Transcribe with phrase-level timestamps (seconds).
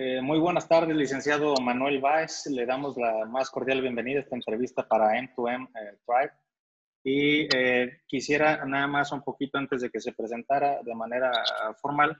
[0.00, 2.46] Eh, muy buenas tardes, licenciado Manuel Báez.
[2.46, 6.32] Le damos la más cordial bienvenida a esta entrevista para M2M eh, Drive.
[7.02, 11.32] Y eh, quisiera nada más un poquito antes de que se presentara de manera
[11.82, 12.16] formal,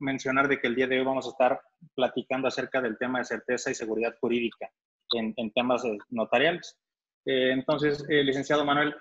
[0.00, 1.60] mencionar de que el día de hoy vamos a estar
[1.94, 4.68] platicando acerca del tema de certeza y seguridad jurídica
[5.12, 6.76] en, temas notariales.
[7.24, 8.96] entonces, licenciado Manuel,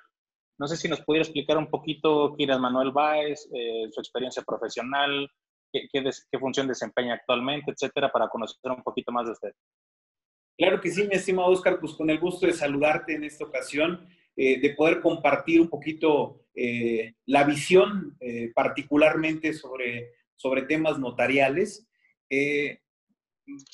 [0.59, 3.49] no sé si nos pudiera explicar un poquito quién es Manuel Báez,
[3.91, 5.27] su experiencia profesional,
[5.71, 9.51] qué, función desempeña actualmente, etcétera, para conocer un poquito más de usted.
[10.57, 14.07] Claro que sí, mi estimado Oscar, pues con el gusto de saludarte en esta ocasión,
[14.35, 21.87] eh, de poder compartir un poquito eh, la visión eh, particularmente sobre, sobre temas notariales.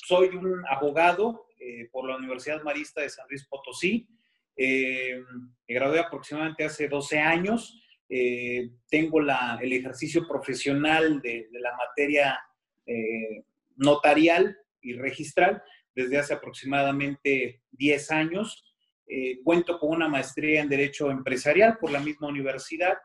[0.06, 1.46] soy un abogado
[1.92, 4.08] por la Universidad Marista de San Luis Potosí.
[4.56, 7.80] me gradué aproximadamente hace 12 años.
[8.08, 12.40] Eh, tengo el ejercicio profesional de, la materia
[12.86, 13.44] eh,
[13.76, 15.62] notarial y registral
[15.94, 18.64] desde hace aproximadamente 10 años.
[19.06, 22.98] Eh, cuento con una maestría en Derecho Empresarial por la misma universidad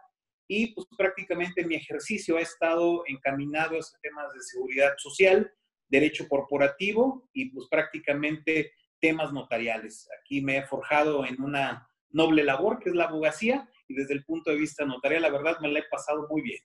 [0.47, 5.51] y pues prácticamente mi ejercicio ha estado encaminado a temas de seguridad social,
[5.87, 10.09] derecho corporativo y pues prácticamente temas notariales.
[10.19, 14.25] Aquí me he forjado en una noble labor que es la abogacía y desde el
[14.25, 16.59] punto de vista notarial, la verdad me la he pasado muy bien.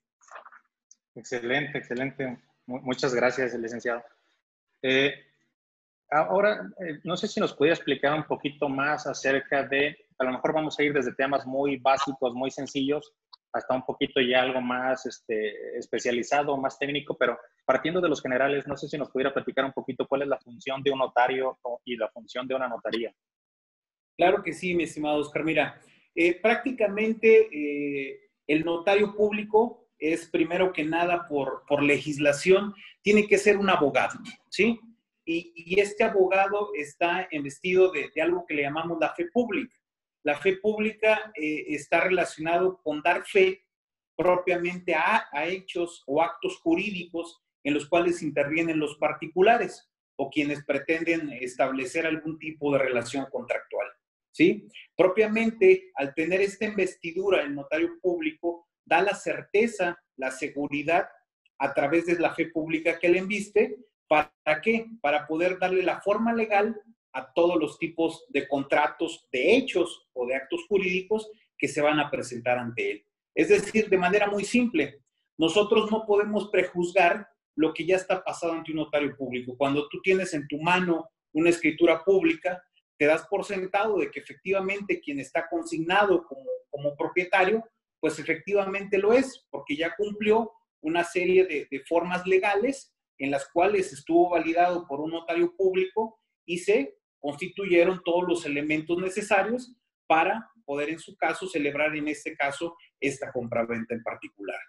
[1.15, 2.39] Excelente, excelente.
[2.67, 4.03] Muchas gracias, licenciado.
[4.83, 5.15] Eh,
[6.11, 10.33] ahora, eh, no sé si nos puede explicar un poquito más acerca de, a lo
[10.33, 13.13] mejor vamos a ir desde temas muy básicos, muy sencillos,
[13.53, 18.67] hasta un poquito ya algo más este, especializado, más técnico, pero partiendo de los generales,
[18.67, 21.59] no sé si nos pudiera platicar un poquito cuál es la función de un notario
[21.85, 23.13] y la función de una notaría.
[24.17, 25.45] Claro que sí, mi estimado Oscar.
[25.45, 25.81] Mira,
[26.21, 33.57] eh, prácticamente eh, el notario público es primero que nada por, legislación, tiene que ser
[33.57, 34.19] un abogado,
[34.51, 34.81] ¿sí?
[35.25, 39.73] Y, este abogado está investido de, de, algo que le llamamos la fe pública.
[40.25, 43.63] La fe pública eh, está relacionado con dar fe
[44.17, 51.31] propiamente a hechos o actos jurídicos en los cuales intervienen los particulares o quienes pretenden
[51.31, 53.88] establecer algún tipo de relación contractual.
[54.31, 54.69] ¿Sí?
[54.97, 61.09] Propiamente, al tener esta investidura, el notario público da la certeza, la seguridad
[61.59, 63.77] a través de la fe pública que le enviste.
[64.07, 64.87] ¿Para qué?
[65.03, 66.81] Para poder darle la forma legal
[67.13, 71.99] a todos los tipos de contratos, de hechos o de actos jurídicos que se van
[72.01, 73.05] a presentar ante él.
[73.35, 75.03] Es decir, de manera muy simple,
[75.37, 79.57] nosotros no podemos prejuzgar lo que ya está pasado ante un notario público.
[79.57, 82.63] Cuando tú tienes en tu mano una escritura pública,
[82.99, 87.65] te das por sentado de que efectivamente quien está consignado como, como propietario,
[88.01, 93.49] pues efectivamente lo es, porque ya cumplió una serie de, de, formas legales en las
[93.49, 99.75] cuales estuvo validado por un notario público y se constituyeron todos los elementos necesarios
[100.07, 104.61] para poder en su caso celebrar en este caso esta compraventa en particular.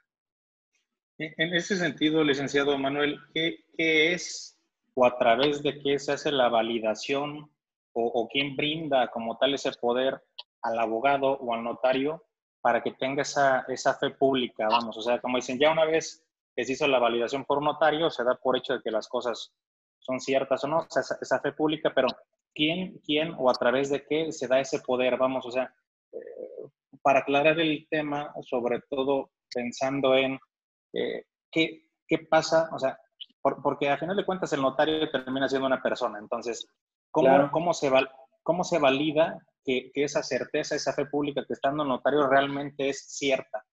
[1.17, 4.57] En ese sentido, licenciado Manuel, ¿qué, qué es
[4.93, 7.51] o a través de qué se hace la validación
[7.99, 10.21] o, quién brinda como tal ese poder
[10.61, 12.23] al abogado o al notario
[12.61, 16.25] para que tenga esa, esa fe pública, vamos, o sea, como dicen, ya una vez
[16.55, 19.07] que se hizo la validación por un notario, se da por hecho de que las
[19.07, 19.53] cosas
[19.99, 22.07] son ciertas o no, o sea, esa, fe pública, pero
[22.53, 25.73] ¿quién, quién o a través de qué se da ese poder, vamos, o sea,
[26.11, 26.19] eh,
[27.01, 30.37] para aclarar el tema, sobre todo pensando en
[30.93, 32.99] eh, qué, qué pasa, o sea,
[33.41, 36.67] porque a final de cuentas el notario termina siendo una persona, entonces,
[37.11, 37.91] ¿Cómo, cómo, se,
[38.43, 42.27] cómo se valida que, que, esa certeza, esa fe pública que está en el notario
[42.27, 43.65] realmente es cierta?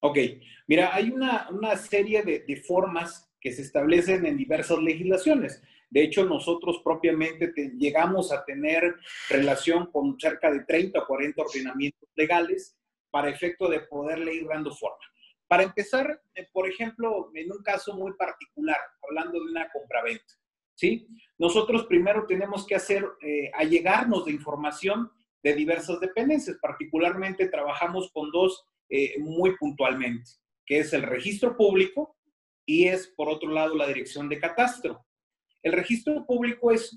[0.00, 0.18] Ok,
[0.66, 5.62] mira, hay una, una serie de, de, formas que se establecen en diversas legislaciones.
[5.88, 8.96] De hecho, nosotros propiamente llegamos a tener
[9.30, 12.76] relación con cerca de 30 o 40 ordenamientos legales
[13.10, 14.98] para efecto de poderle ir dando forma.
[15.46, 20.34] Para empezar, eh, por ejemplo, en un caso muy particular, hablando de una compraventa.
[20.74, 21.06] ¿Sí?
[21.38, 25.10] Nosotros primero tenemos que hacer, eh, allegarnos de información
[25.42, 30.30] de diversas dependencias, particularmente trabajamos con dos eh, muy puntualmente,
[30.64, 32.16] que es el registro público
[32.66, 35.04] y es, por otro lado, la dirección de catastro.
[35.62, 36.96] El registro público es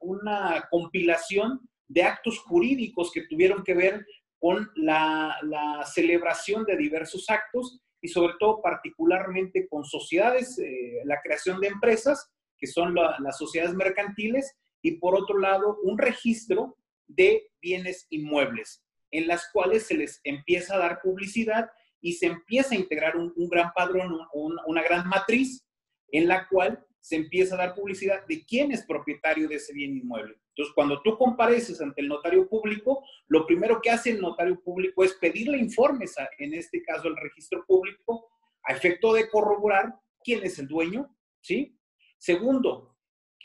[0.00, 4.06] una compilación de actos jurídicos que tuvieron que ver
[4.38, 5.38] con la,
[5.86, 12.30] celebración de diversos actos y sobre todo particularmente con sociedades, eh, la creación de empresas
[12.64, 19.26] que son las sociedades mercantiles, y por otro lado, un registro de bienes inmuebles, en
[19.26, 21.68] las cuales se les empieza a dar publicidad
[22.00, 25.62] y se empieza a integrar un, gran padrón, una gran matriz
[26.10, 29.98] en la cual se empieza a dar publicidad de quién es propietario de ese bien
[29.98, 30.38] inmueble.
[30.48, 35.04] Entonces, cuando tú compareces ante el notario público, lo primero que hace el notario público
[35.04, 38.26] es pedirle informes, en este caso al registro público,
[38.62, 41.78] a efecto de corroborar quién es el dueño, ¿sí?
[42.24, 42.96] Segundo,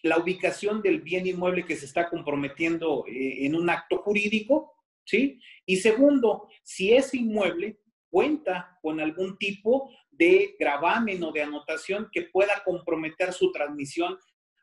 [0.03, 4.73] la ubicación del bien inmueble que se está comprometiendo eh, en un acto jurídico,
[5.03, 5.37] ¿sí?
[5.65, 12.29] Y segundo, si ese inmueble cuenta con algún tipo de gravamen o de anotación que
[12.31, 14.17] pueda comprometer su transmisión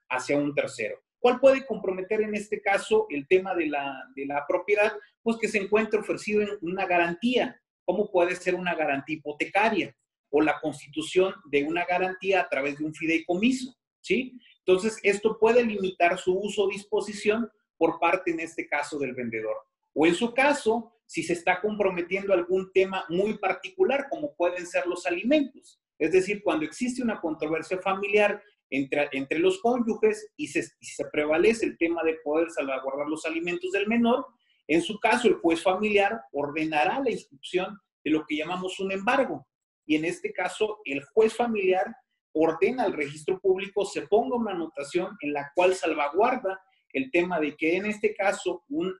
[0.08, 0.96] hacia un tercero.
[1.18, 4.94] ¿Cuál puede comprometer en este caso el tema de la, de la propiedad?
[5.22, 7.60] Pues que se encuentre ofrecido en una garantía.
[7.84, 9.94] ¿Cómo puede ser una garantía hipotecaria?
[10.30, 14.38] O la constitución de una garantía a través de un fideicomiso, ¿sí?
[14.58, 19.56] Entonces, esto puede limitar su uso o disposición por parte, en este caso, del vendedor.
[19.94, 24.86] O en su caso, si se está comprometiendo algún tema muy particular, como pueden ser
[24.86, 25.80] los alimentos.
[25.98, 31.66] Es decir, cuando existe una controversia familiar entre, entre los cónyuges y se, se prevalece
[31.66, 34.26] el tema de poder salvaguardar los alimentos del menor,
[34.68, 39.46] en su caso el juez familiar ordenará la inscripción de lo que llamamos un embargo.
[39.86, 41.94] Y en este caso el juez familiar
[42.38, 46.60] ordena al registro público se ponga una anotación en la cual salvaguarda
[46.92, 48.94] el tema de que en este caso un,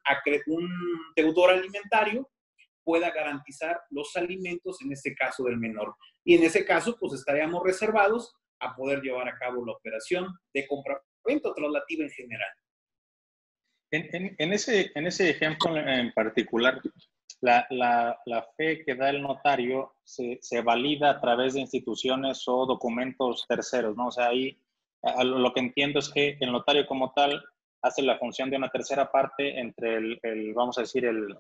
[0.47, 0.71] un
[1.15, 2.29] deudor alimentario
[2.83, 5.97] pueda garantizar los alimentos, en este caso del menor.
[6.25, 10.67] Y en ese caso, pues estaríamos reservados a poder llevar a cabo la operación de
[10.67, 12.51] compra-venta traslativa en general.
[13.91, 16.81] En, ese, en ese ejemplo en particular,
[17.41, 22.45] la, la, la fe que da el notario se, se, valida a través de instituciones
[22.47, 24.09] o documentos terceros, ¿no?
[24.09, 24.59] O sea, ahí
[25.23, 27.43] lo que entiendo es que el notario como tal
[27.83, 31.37] hace la función de una tercera parte entre el, el vamos a decir, el,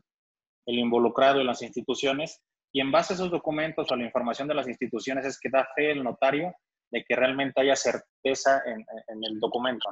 [0.66, 2.42] el involucrado y las instituciones,
[2.72, 5.66] y en base a esos documentos o la información de las instituciones es que da
[5.74, 6.54] fe el notario
[6.90, 9.88] de que realmente haya certeza en, el documento.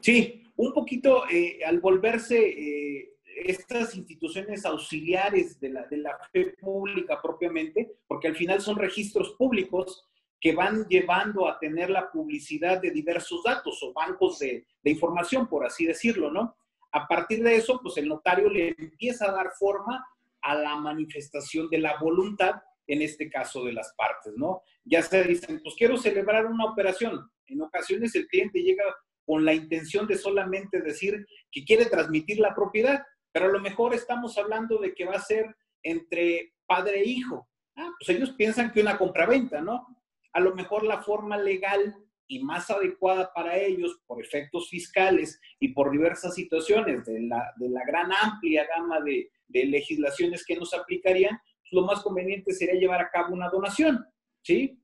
[0.00, 6.54] Sí, un poquito eh, al volverse eh, estas instituciones auxiliares de la, de la fe
[6.60, 10.04] pública propiamente, porque al final son registros públicos
[10.40, 15.48] que van llevando a tener la publicidad de diversos datos o bancos de, de, información,
[15.48, 16.56] por así decirlo, ¿no?
[16.92, 20.06] A partir de eso, pues el notario le empieza a dar forma
[20.40, 24.62] a la manifestación de la voluntad en este caso de las partes, ¿no?
[24.84, 27.30] Ya se dicen, pues quiero celebrar una operación.
[27.46, 28.84] En ocasiones el cliente llega
[29.26, 33.02] con la intención de solamente decir que quiere transmitir la propiedad,
[33.32, 37.48] pero a lo mejor estamos hablando de que va a ser entre padre e hijo.
[37.76, 39.86] Ah, pues ellos piensan que una compraventa, ¿no?
[40.32, 41.96] A lo mejor la forma legal
[42.26, 47.70] y más adecuada para ellos por efectos fiscales y por diversas situaciones de la, de
[47.70, 51.40] la gran amplia gama de, de legislaciones que nos aplicarían,
[51.70, 54.04] lo más conveniente sería llevar a cabo una donación,
[54.42, 54.78] ¿sí?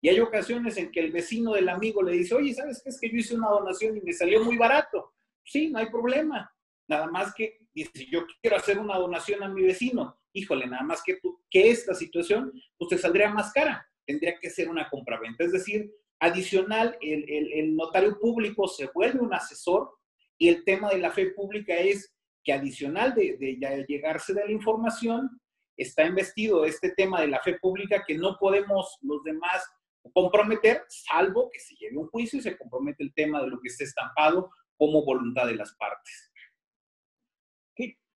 [0.00, 2.90] Y hay ocasiones en que el vecino del amigo le dice, oye, ¿sabes qué?
[2.90, 5.14] Es que yo hice una donación y me salió muy barato.
[5.42, 6.52] Sí, no hay problema.
[6.86, 10.18] Nada más que dice, yo quiero hacer una donación a mi vecino.
[10.32, 13.86] Híjole, nada más que, tú, que esta situación, pues te saldría más cara.
[14.06, 15.44] Tendría que ser una compraventa.
[15.44, 15.90] Es decir,
[16.20, 19.90] adicional, el, notario público se vuelve un asesor
[20.38, 24.52] y el tema de la fe pública es que adicional de, de, llegarse de la
[24.52, 25.40] información,
[25.76, 29.64] está investido este tema de la fe pública que no podemos los demás
[30.12, 33.68] comprometer, salvo que se lleve un juicio y se compromete el tema de lo que
[33.68, 36.30] esté estampado como voluntad de las partes.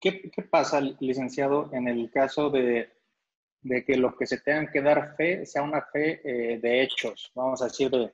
[0.00, 2.92] ¿Qué, pasa, licenciado, en el caso de,
[3.86, 7.32] que lo que se tengan que dar fe sea una fe eh, de hechos?
[7.34, 8.12] Vamos a decir, de,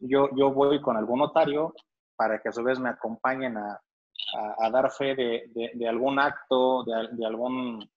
[0.00, 1.74] yo, yo voy con algún notario
[2.16, 3.80] para que a su vez me acompañen a,
[4.70, 7.90] dar fe de, algún acto, de, de, algún,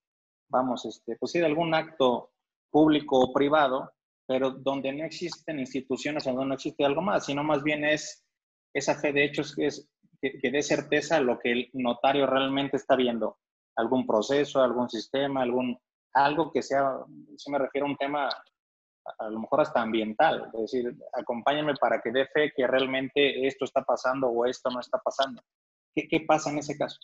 [0.47, 2.31] vamos, este, pues sí, de algún acto
[2.71, 3.91] público o privado,
[4.25, 8.25] pero donde no existen instituciones, donde no existe algo más, sino más bien es
[8.73, 9.87] esa fe de hechos que, es,
[10.31, 13.39] que, dé certeza lo que el notario realmente está viendo,
[13.75, 15.77] algún proceso, algún sistema, algún,
[16.13, 16.99] algo que sea,
[17.37, 18.29] si me refiero a un tema
[19.19, 23.65] a lo mejor hasta ambiental, es decir, acompáñame para que dé fe que realmente esto
[23.65, 25.41] está pasando o esto no está pasando.
[25.93, 26.97] ¿Qué, pasa en ese caso?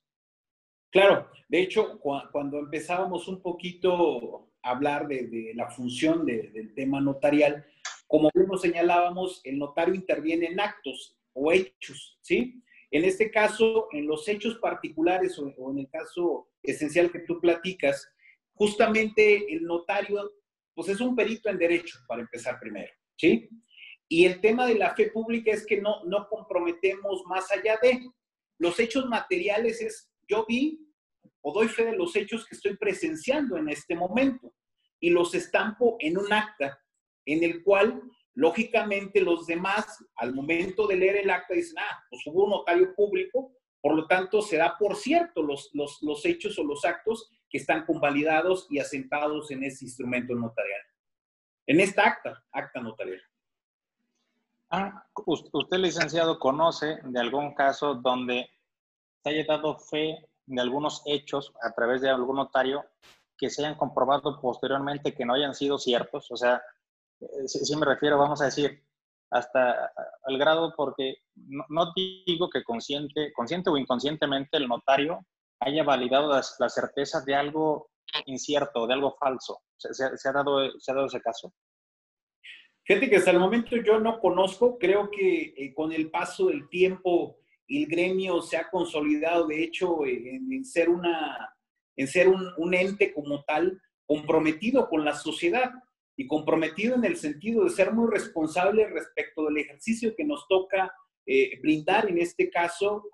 [0.92, 7.66] Claro, de hecho, cuando empezábamos un poquito a hablar de, la función del tema notarial,
[8.08, 12.64] como bien señalábamos, el notario interviene en actos o hechos, ¿sí?
[12.92, 18.12] En este caso, en los hechos particulares o, en el caso esencial que tú platicas,
[18.54, 20.32] justamente el notario,
[20.74, 23.50] pues es un perito en derecho, para empezar primero, ¿sí?
[24.08, 28.02] Y el tema de la fe pública es que no, no comprometemos más allá de,
[28.60, 30.86] los hechos materiales es, yo vi
[31.42, 34.54] o doy fe de los hechos que estoy presenciando en este momento
[35.00, 36.78] y los estampo en un acta
[37.26, 38.02] en el cual
[38.40, 42.96] lógicamente los demás, al momento de leer el acta, dicen, ah, pues hubo un notario
[42.96, 47.30] público, por lo tanto se da por cierto los, los, los hechos o los actos
[47.50, 50.82] que están convalidados y asentados en ese instrumento notarial.
[51.68, 53.22] En esta acta, acta notarial.
[54.70, 58.50] Ah, usted, licenciado, conoce de algún caso donde
[59.22, 60.16] se haya dado fe
[60.46, 62.86] de algunos hechos a través de algún notario
[63.38, 66.32] que se hayan comprobado posteriormente que no hayan sido ciertos.
[66.32, 66.62] O sea,
[67.22, 68.84] eh, si, me refiero, vamos a decir,
[69.32, 69.92] hasta
[70.24, 75.26] al grado porque no, digo que consciente, consciente o inconscientemente el notario
[75.60, 77.92] haya validado la, certeza de algo
[78.26, 79.62] incierto, de algo falso.
[79.78, 81.54] ¿Se, ha dado, ¿Se ha dado ese caso?
[82.86, 86.68] Fíjate que hasta el momento yo no conozco, creo que eh, con el paso del
[86.70, 91.56] tiempo el gremio se ha consolidado, de hecho, en, ser, una,
[91.96, 95.72] en ser un, ente como tal comprometido con la sociedad
[96.20, 100.94] y comprometido en el sentido de ser muy responsable respecto del ejercicio que nos toca
[101.26, 103.06] eh, brindar, en este caso,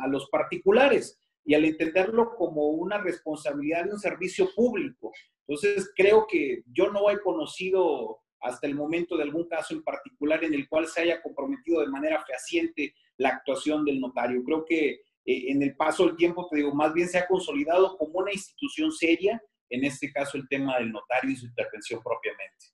[0.00, 5.10] a, los particulares y al entenderlo como una responsabilidad de un servicio público.
[5.44, 10.44] Entonces, creo que yo no he conocido hasta el momento de algún caso en particular
[10.44, 14.44] en el cual se haya comprometido de manera fehaciente la actuación del notario.
[14.44, 17.98] Creo que eh, en el paso del tiempo, te digo, más bien se ha consolidado
[17.98, 22.66] como una institución seria, en este caso el tema del notario y su intervención propiamente.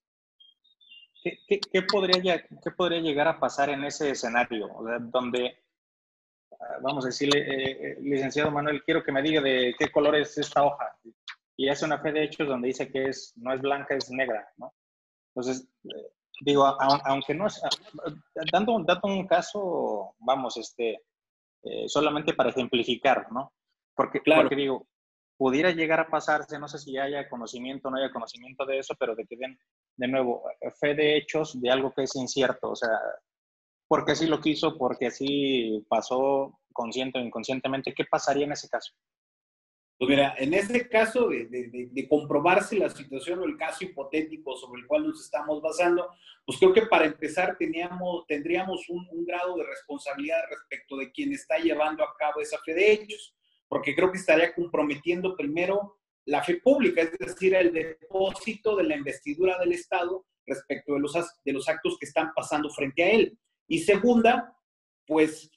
[1.22, 4.68] ¿Qué, podría, qué podría llegar a pasar en ese escenario?
[5.00, 5.58] donde,
[6.52, 10.16] ah, vamos a decirle, eh, eh, licenciado Manuel, quiero que me diga de qué color
[10.16, 10.96] es esta hoja.
[11.56, 14.48] Y hace una fe de hechos donde dice que es, no es blanca, es negra,
[14.56, 14.74] ¿no?
[15.34, 15.68] Entonces,
[16.40, 17.60] digo, aunque no es,
[18.52, 21.02] dando, dando un caso, vamos, este,
[21.62, 23.52] eh, solamente para ejemplificar, ¿no?
[23.94, 24.42] Porque, claro.
[24.42, 24.87] porque digo,
[25.38, 28.94] pudiera llegar a pasarse, no sé si haya conocimiento o no haya conocimiento de eso,
[28.98, 29.58] pero de que den,
[29.96, 30.42] de nuevo,
[30.80, 32.98] fe de hechos de algo que es incierto, o sea,
[33.86, 38.92] porque así lo quiso, porque así pasó consciente o inconscientemente, ¿qué pasaría en ese caso?
[39.98, 44.86] Pues mira, en este caso de, comprobarse la situación o el caso hipotético sobre el
[44.86, 46.08] cual nos estamos basando,
[46.46, 51.58] pues creo que para empezar teníamos, tendríamos un, grado de responsabilidad respecto de quien está
[51.58, 53.34] llevando a cabo esa fe de hechos,
[53.68, 58.96] porque creo que estaría comprometiendo primero la fe pública, es decir, el depósito de la
[58.96, 63.38] investidura del Estado respecto de los, actos que están pasando frente a él.
[63.66, 64.54] Y segunda,
[65.06, 65.50] pues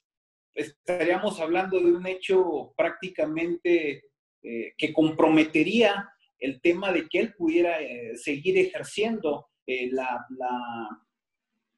[0.54, 4.04] estaríamos hablando de un hecho prácticamente
[4.42, 10.26] eh, que comprometería el tema de que él pudiera eh, seguir ejerciendo eh, la,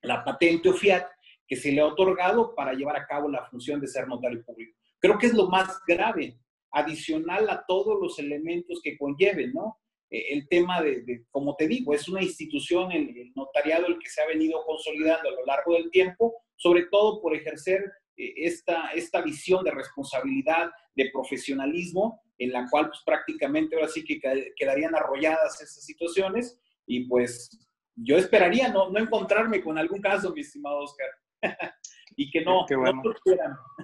[0.02, 1.06] la, patente o fiat
[1.46, 4.78] que se le ha otorgado para llevar a cabo la función de ser notario público.
[5.04, 6.38] Creo que es lo más grave,
[6.72, 9.78] adicional a todos los elementos que conlleven, ¿no?
[10.08, 14.22] el tema de, como te digo, es una institución, el, el, notariado, el que se
[14.22, 17.84] ha venido consolidando a lo largo del tiempo, sobre todo por ejercer
[18.16, 24.18] esta, esta visión de responsabilidad, de profesionalismo en la cual pues prácticamente ahora sí que
[24.56, 27.50] quedarían arrolladas esas situaciones y pues
[27.94, 31.10] yo esperaría no, no encontrarme con algún caso, mi estimado Oscar,
[32.16, 33.02] y que no, bueno.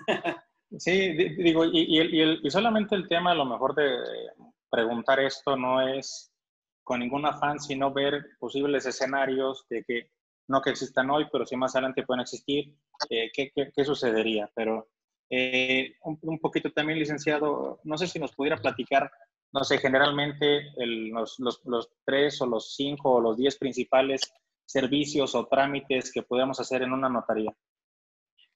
[0.78, 3.88] Sí, digo, y, y, y, solamente el tema a lo mejor de
[4.70, 6.30] preguntar esto no es
[6.84, 10.10] con ningún afán, sino ver posibles escenarios de que
[10.48, 12.74] no que existan hoy, pero si más adelante pueden existir,
[13.08, 14.50] eh, ¿qué, qué, qué, sucedería?
[14.54, 14.88] Pero
[15.30, 19.10] eh, un, poquito también, licenciado, no sé si nos pudiera platicar,
[19.52, 24.22] no sé, generalmente los, los, tres o los cinco o los diez principales
[24.66, 27.54] servicios o trámites que podemos hacer en una notaría.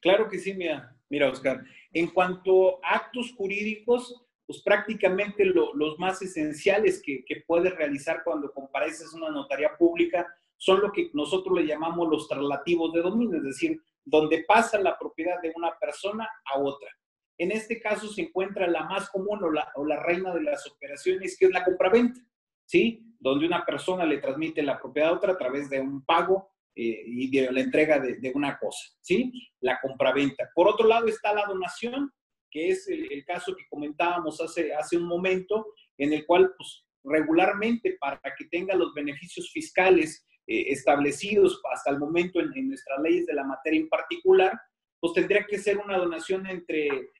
[0.04, 1.64] Claro que sí, mira, mira, Oscar.
[1.90, 8.52] En cuanto a actos jurídicos, pues prácticamente los más esenciales que, que, puedes realizar cuando
[8.52, 10.26] compareces una notaría pública
[10.58, 14.98] son lo que nosotros le llamamos los traslativos de dominio, es decir, donde pasa la
[14.98, 16.90] propiedad de una persona a otra.
[17.38, 20.70] En este caso se encuentra la más común o la, o la reina de las
[20.70, 22.20] operaciones, que es la compraventa,
[22.66, 23.02] ¿sí?
[23.18, 27.02] Donde una persona le transmite la propiedad a otra a través de un pago eh,
[27.06, 29.32] y de la entrega de, una cosa, ¿sí?
[29.60, 30.50] La compraventa.
[30.54, 32.12] Por otro lado está la donación,
[32.50, 35.66] que es el, caso que comentábamos hace, hace un momento,
[35.98, 41.98] en el cual, pues, regularmente para que tenga los beneficios fiscales eh, establecidos hasta el
[41.98, 44.52] momento en, nuestras leyes de la materia en particular,
[44.98, 47.10] pues tendría que ser una donación entre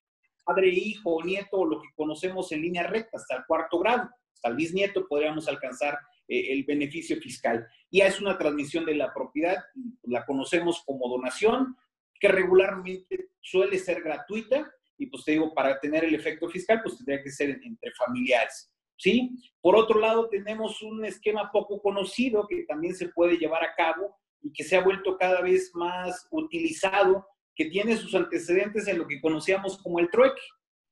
[0.44, 4.48] padre, hijo nieto, o lo que conocemos en línea recta, hasta el cuarto grado, hasta
[4.48, 7.66] el bisnieto podríamos alcanzar eh, el beneficio fiscal.
[7.90, 9.56] Y es una transmisión de la propiedad,
[10.04, 11.76] la conocemos como donación,
[12.18, 16.96] que regularmente suele ser gratuita, y pues te digo, para tener el efecto fiscal, pues
[16.96, 18.72] tendría que ser entre familiares.
[18.96, 19.30] ¿sí?
[19.60, 24.16] Por otro lado, tenemos un esquema poco conocido que también se puede llevar a cabo
[24.40, 29.06] y que se ha vuelto cada vez más utilizado, que tiene sus antecedentes en lo
[29.06, 30.40] que conocíamos como el trueque,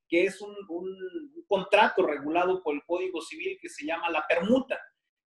[0.08, 4.78] que es un, un contrato regulado por el Código Civil que se llama la permuta,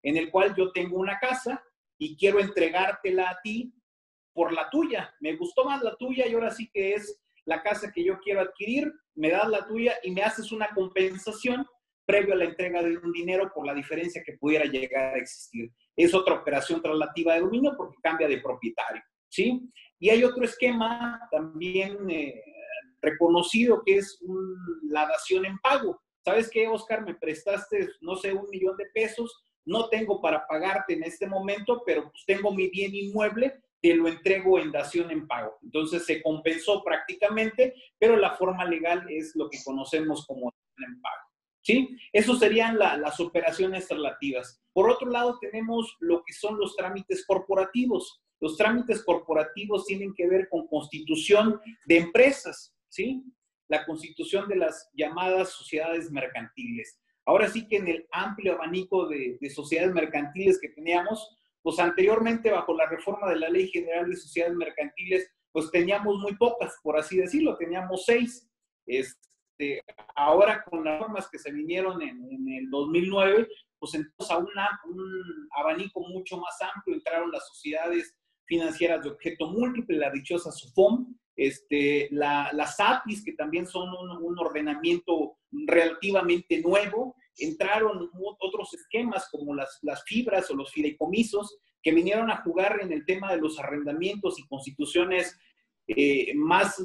[0.05, 1.61] en el cual yo tengo una casa
[1.99, 3.75] y quiero entregártela a ti
[4.33, 5.13] por la tuya.
[5.21, 8.41] Me gustó más la tuya y ahora sí que es la casa que yo quiero
[8.41, 11.67] adquirir, me das la tuya y me haces una compensación
[12.07, 15.71] previo a la entrega de un dinero por la diferencia que pudiera llegar a existir.
[15.97, 19.71] Es otra operación traslativa de dominio porque cambia de propietario, ¿sí?
[19.99, 22.43] Y hay otro esquema también eh,
[23.01, 24.19] reconocido que es
[24.83, 26.01] la dación en pago.
[26.25, 27.05] ¿Sabes qué, Oscar?
[27.05, 31.83] Me prestaste, no sé, un millón de pesos, no tengo para pagarte en este momento,
[31.85, 35.59] pero pues tengo mi bien inmueble te lo entrego en dación en pago.
[35.63, 41.29] Entonces se compensó prácticamente, pero la forma legal es lo que conocemos como en pago.
[41.61, 41.95] ¿Sí?
[42.11, 44.59] Eso serían las operaciones relativas.
[44.73, 48.23] Por otro lado, tenemos lo que son los trámites corporativos.
[48.41, 53.23] Los trámites corporativos tienen que ver con constitución de empresas, ¿sí?
[53.69, 56.99] La constitución de las llamadas sociedades mercantiles.
[57.27, 62.51] Ahora sí que en el amplio abanico de, de sociedades mercantiles que teníamos, pues anteriormente
[62.51, 66.99] bajo la reforma de la Ley General de Sociedades Mercantiles, pues teníamos muy pocas, por
[66.99, 68.47] así decirlo, teníamos seis.
[68.85, 69.83] Este,
[70.15, 74.51] ahora con las normas que se vinieron en, el 2009, pues entonces a un
[75.53, 78.15] abanico mucho más amplio entraron las sociedades
[78.47, 84.39] financieras de objeto múltiple, la dichosa SUFOM, este, la, las APIs, que también son un,
[84.39, 92.31] ordenamiento relativamente nuevo, entraron otros esquemas como las, las fibras o los fideicomisos que vinieron
[92.31, 95.37] a jugar en el tema de los arrendamientos y constituciones
[95.87, 96.83] eh, más,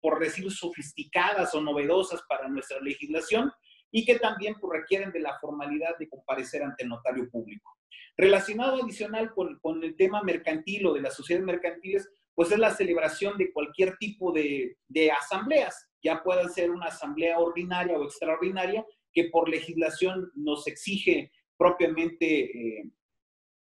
[0.00, 3.50] por decir, sofisticadas o novedosas para nuestra legislación
[3.90, 7.77] y que también pues, requieren de la formalidad de comparecer ante el notario público.
[8.16, 13.36] Relacionado adicional con, el tema mercantil o de las sociedades mercantiles, pues es la celebración
[13.38, 14.76] de cualquier tipo de,
[15.10, 22.44] asambleas, ya pueda ser una asamblea ordinaria o extraordinaria, que por legislación nos exige propiamente
[22.80, 22.90] eh,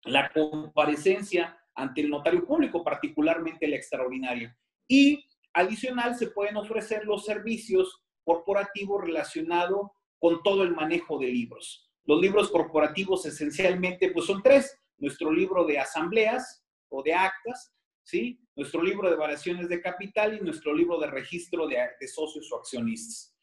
[0.04, 4.56] la comparecencia ante el notario público, particularmente la extraordinaria.
[4.86, 11.89] Y adicional se pueden ofrecer los servicios corporativos relacionados con todo el manejo de libros.
[12.04, 14.78] Los libros corporativos esencialmente pues son tres.
[14.98, 18.38] Nuestro libro de asambleas o de actas, ¿sí?
[18.56, 22.56] Nuestro libro de variaciones de capital y nuestro libro de registro de, de socios o
[22.56, 23.34] accionistas.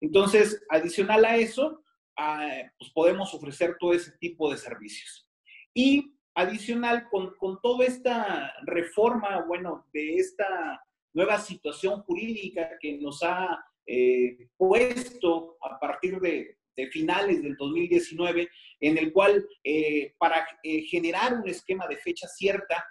[0.00, 1.82] Entonces, adicional a eso,
[2.78, 5.28] pues podemos ofrecer todo ese tipo de servicios.
[5.74, 10.82] Y adicional, con, toda esta reforma, bueno, de esta
[11.12, 18.48] nueva situación jurídica que nos ha eh, puesto a partir de, finales del 2019,
[18.80, 22.84] en el cual eh, para eh, generar un esquema de fecha cierta,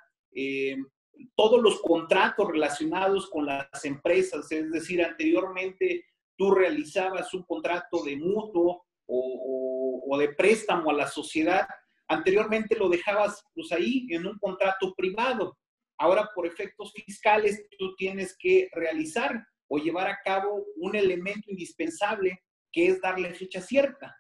[1.34, 6.06] todos los contratos relacionados con las empresas, es decir, anteriormente
[6.38, 11.68] tú realizabas un contrato de mutuo o, de préstamo a la sociedad,
[12.08, 15.58] anteriormente lo dejabas pues ahí en un contrato privado.
[16.00, 22.42] Ahora por efectos fiscales tú tienes que realizar o llevar a cabo un elemento indispensable
[22.78, 24.16] que es darle fecha cierta,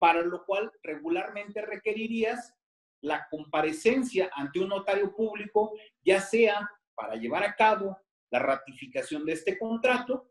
[0.00, 2.54] para lo cual regularmente requerirías
[3.02, 7.98] la comparecencia ante un notario público, ya sea para llevar a cabo
[8.32, 10.30] la ratificación de este contrato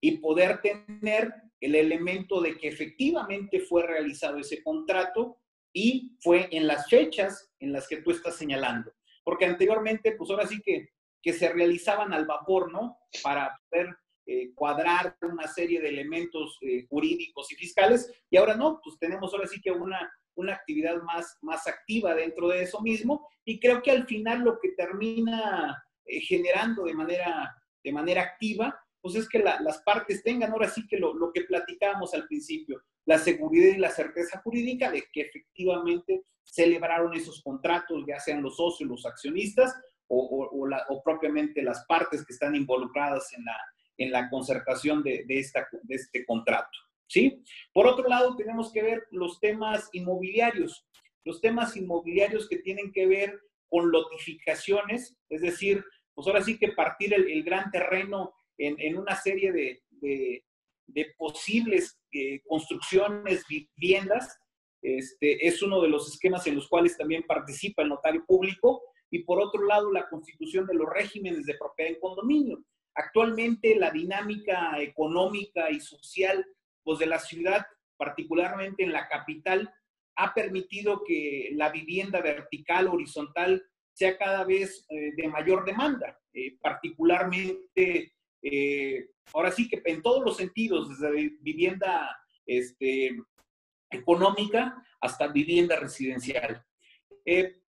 [0.00, 5.36] y poder tener el elemento de que efectivamente fue realizado ese contrato
[5.70, 8.90] y fue en las fechas en las que tú estás señalando.
[9.22, 12.96] Porque anteriormente, pues ahora sí que, que se realizaban al vapor, ¿no?
[13.22, 18.80] Para poder eh, cuadrar una serie de elementos eh, jurídicos y fiscales, y ahora no,
[18.82, 23.28] pues tenemos ahora sí que una, una actividad más, más activa dentro de eso mismo,
[23.44, 28.78] y creo que al final lo que termina eh, generando de manera, de manera activa
[29.04, 32.80] pues es que las partes tengan ahora sí que lo, lo, que platicábamos al principio,
[33.04, 38.56] la seguridad y la certeza jurídica de que efectivamente celebraron esos contratos, ya sean los
[38.56, 39.74] socios, los accionistas
[40.08, 40.48] o,
[40.88, 43.56] o, propiamente las partes que están involucradas en la,
[43.98, 45.46] en la concertación de, de,
[45.82, 46.78] de este contrato.
[47.06, 47.42] ¿sí?
[47.72, 50.86] Por otro lado, tenemos que ver los temas inmobiliarios,
[51.24, 56.72] los temas inmobiliarios que tienen que ver con lotificaciones, es decir, pues ahora sí que
[56.72, 60.44] partir el, gran terreno en, una serie de,
[61.18, 64.38] posibles eh, construcciones, viviendas.
[64.80, 68.82] Este, es uno de los esquemas en los cuales también participa el notario público.
[69.10, 72.64] Y por otro lado, la constitución de los regímenes de propiedad en condominio.
[72.94, 76.46] Actualmente la dinámica económica y social
[76.82, 79.72] pues, de la ciudad, particularmente en la capital,
[80.16, 86.56] ha permitido que la vivienda vertical, horizontal, sea cada vez eh, de mayor demanda, eh,
[86.60, 93.16] particularmente, eh, ahora sí que en todos los sentidos, desde vivienda este,
[93.90, 96.64] económica hasta vivienda residencial.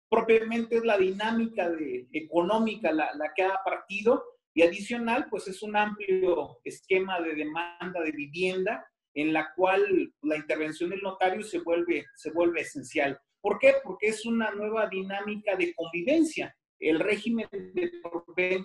[0.09, 1.71] propiamente es la dinámica
[2.13, 8.01] económica la, la que ha partido y adicional, pues es un amplio esquema de demanda
[8.01, 13.19] de vivienda en la cual la intervención del notario se vuelve, se vuelve esencial.
[13.41, 13.75] ¿Por qué?
[13.83, 16.57] Porque es una nueva dinámica de convivencia.
[16.79, 17.91] El régimen de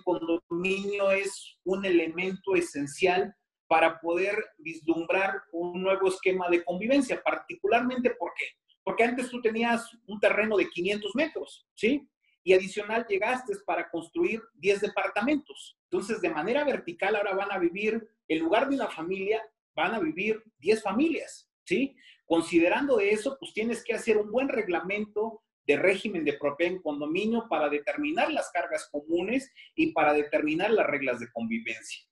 [0.04, 3.34] condominio es un elemento esencial
[3.68, 8.46] para poder vislumbrar un nuevo esquema de convivencia, particularmente ¿por qué?
[8.82, 12.08] Porque antes tú tenías un terreno de 500 metros, ¿sí?
[12.42, 15.79] Y adicional llegaste para construir 10 departamentos.
[15.90, 19.42] Entonces, de manera vertical ahora van a vivir, en lugar de una familia,
[19.74, 21.96] van a vivir 10 familias, ¿sí?
[22.24, 27.48] Considerando eso, pues tienes que hacer un buen reglamento de régimen de propiedad en condominio
[27.48, 32.04] para determinar las cargas comunes y para determinar las reglas de convivencia.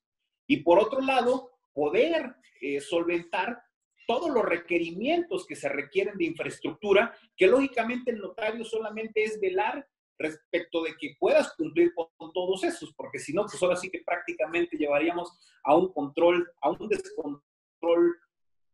[0.48, 3.62] Y por otro lado, poder eh, solventar
[4.08, 9.86] todos los requerimientos que se requieren de infraestructura, que lógicamente el notario solamente es velar
[10.18, 14.02] respecto de que puedas cumplir con, todos esos, porque si no, pues ahora sí que
[14.04, 18.16] prácticamente llevaríamos a un control, a un descontrol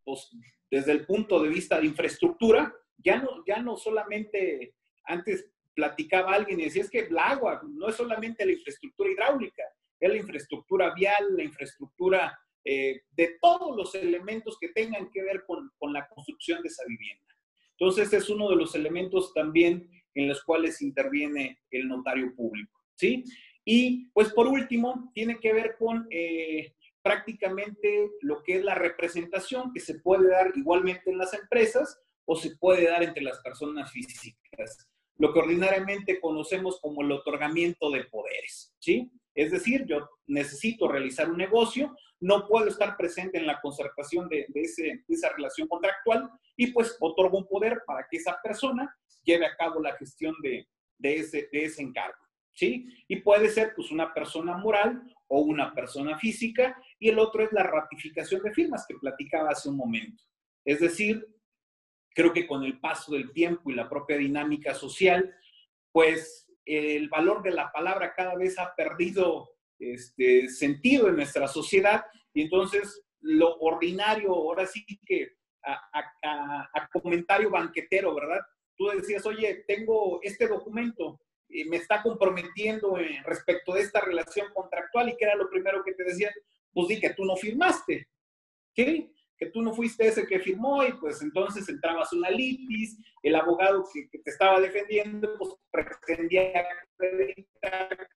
[0.04, 0.30] pues,
[0.70, 6.60] desde el punto de vista de infraestructura, ya no, ya no solamente antes platicaba alguien
[6.60, 9.64] y decía, es que el agua no es solamente la infraestructura hidráulica,
[10.00, 15.44] es la infraestructura vial, la infraestructura eh, de todos los elementos que tengan que ver
[15.46, 17.24] con, con la construcción de esa vivienda.
[17.72, 23.24] Entonces, es uno de los elementos también en los cuales interviene el notario público, ¿sí?
[23.64, 29.72] Y, pues, por último, tiene que ver con eh, prácticamente lo que es la representación
[29.72, 33.90] que se puede dar igualmente en las empresas o se puede dar entre las personas
[33.90, 39.10] físicas, lo que ordinariamente conocemos como el otorgamiento de poderes, ¿sí?
[39.34, 44.46] Es decir, yo necesito realizar un negocio, no puedo estar presente en la concertación de,
[45.08, 49.80] esa relación contractual y pues otorgo un poder para que esa persona lleve a cabo
[49.80, 52.18] la gestión de, de, ese, de ese encargo.
[52.52, 52.86] ¿Sí?
[53.08, 57.52] Y puede ser pues una persona moral o una persona física y el otro es
[57.52, 60.22] la ratificación de firmas que platicaba hace un momento.
[60.64, 61.26] Es decir,
[62.10, 65.34] creo que con el paso del tiempo y la propia dinámica social,
[65.90, 72.04] pues el valor de la palabra cada vez ha perdido este, sentido en nuestra sociedad
[72.32, 78.40] y entonces lo ordinario, ahora sí que a, comentario banquetero, ¿verdad?
[78.76, 85.08] Tú decías, oye, tengo este documento, y me está comprometiendo respecto de esta relación contractual
[85.08, 86.32] y que era lo primero que te decían,
[86.72, 88.08] pues di que tú no firmaste,
[88.74, 89.12] ¿qué?
[89.38, 93.84] Que tú no fuiste ese que firmó y pues entonces entrabas una litis, el abogado
[93.92, 96.66] que, te estaba defendiendo pues pretendía
[96.98, 97.46] que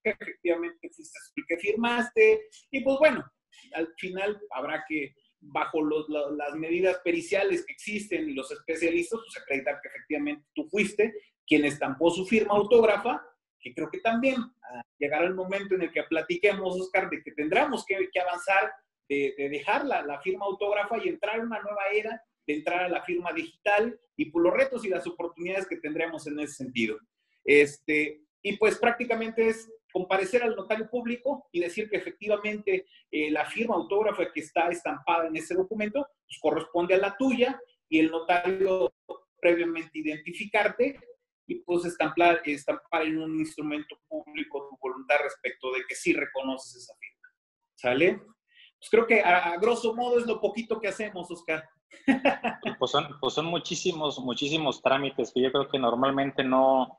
[0.03, 3.25] efectivamente fuiste el que firmaste y pues bueno,
[3.75, 9.81] al final habrá que bajo las medidas periciales que existen y los especialistas, pues acreditar
[9.81, 11.15] que efectivamente tú fuiste
[11.47, 13.25] quien estampó su firma autógrafa,
[13.61, 17.33] que creo que también ah, llegará el momento en el que platiquemos, Oscar, de que
[17.33, 18.73] tendremos que, avanzar,
[19.09, 23.03] de, dejar la, firma autógrafa y entrar a una nueva era, de entrar a la
[23.03, 26.99] firma digital y por los retos y las oportunidades que tendremos en ese sentido.
[27.45, 33.45] Este, y pues prácticamente es comparecer al notario público y decir que efectivamente eh, la
[33.45, 38.11] firma autógrafa que está estampada en ese documento pues corresponde a la tuya y el
[38.11, 38.93] notario
[39.41, 41.01] previamente identificarte
[41.47, 46.83] y pues estampar, estampar en un instrumento público tu voluntad respecto de que sí reconoces
[46.83, 47.29] esa firma.
[47.75, 48.21] ¿Sale?
[48.79, 51.69] Pues creo que a, grosso modo es lo poquito que hacemos, Oscar.
[52.79, 56.99] Pues son, pues son muchísimos, muchísimos trámites que yo creo que normalmente no,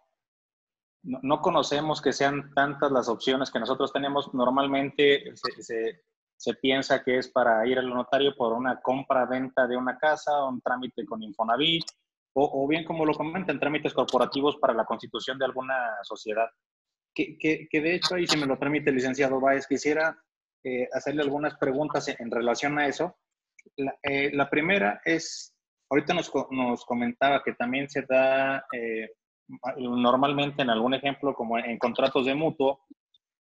[1.03, 4.33] no, conocemos que sean tantas las opciones que nosotros tenemos.
[4.33, 10.45] Normalmente se, piensa que es para ir al notario por una compra-venta de una casa,
[10.45, 11.85] un trámite con Infonavit,
[12.33, 16.47] o, bien, como lo comentan, trámites corporativos para la constitución de alguna sociedad.
[17.13, 20.17] Que, que, de hecho, ahí si me lo permite licenciado Báez, quisiera
[20.63, 23.17] eh, hacerle algunas preguntas en, relación a eso.
[23.75, 25.53] La, eh, la, primera es,
[25.89, 29.09] ahorita nos, nos, comentaba que también se da eh,
[29.77, 32.85] normalmente en algún ejemplo, como en contratos de mutuo,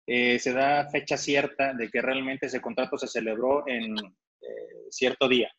[0.07, 3.95] se da fecha cierta de que realmente ese contrato se celebró en
[4.91, 5.51] cierto día.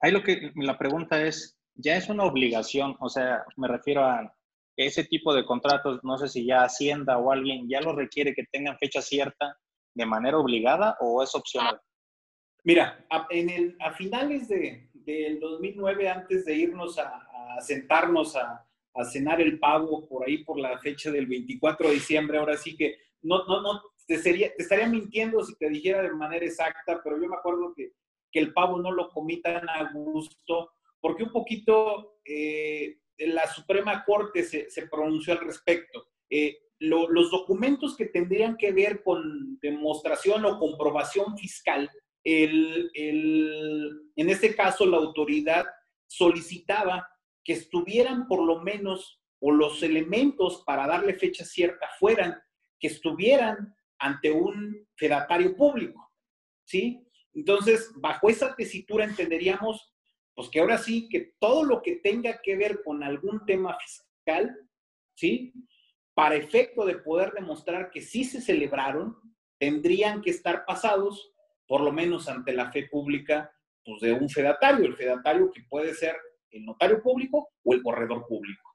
[0.00, 2.96] Ahí lo que la pregunta es, ¿ya es una obligación?
[3.00, 4.34] O sea, me refiero a
[4.76, 8.44] ese tipo de contratos, no sé si ya Hacienda o alguien ya lo requiere que
[8.50, 9.56] tengan fecha cierta
[9.94, 11.80] de manera obligada o es opcional.
[12.64, 17.20] Mira, a, en el, a finales de, del 2009, antes de irnos a,
[17.60, 18.66] sentarnos a,
[19.10, 22.38] cenar el pavo por ahí por la fecha del 24 de diciembre.
[22.38, 26.12] Ahora sí que no, no, no, te, sería, te estaría mintiendo si te dijera de
[26.12, 27.92] manera exacta, pero yo me acuerdo que,
[28.30, 34.04] que el pavo no lo comí tan a gusto, porque un poquito eh, la Suprema
[34.04, 36.06] Corte se, se, pronunció al respecto.
[36.30, 41.90] Eh, lo, los documentos que tendrían que ver con demostración o comprobación fiscal,
[42.24, 45.66] el, el, en este caso la autoridad
[46.06, 47.06] solicitaba
[47.44, 52.40] que estuvieran por lo menos, o los elementos para darle fecha cierta fueran,
[52.80, 56.12] que estuvieran ante un fedatario público,
[56.64, 57.06] ¿sí?
[57.34, 59.92] Entonces, bajo esa tesitura entenderíamos,
[60.34, 64.56] pues que ahora sí, que todo lo que tenga que ver con algún tema fiscal,
[65.14, 65.52] ¿sí?
[66.14, 69.16] Para efecto de poder demostrar que sí se celebraron,
[69.58, 71.33] tendrían que estar pasados,
[71.66, 73.50] por lo menos ante la fe pública,
[73.84, 76.16] pues de un fedatario, el fedatario que puede ser
[76.50, 78.70] el notario público o el corredor público.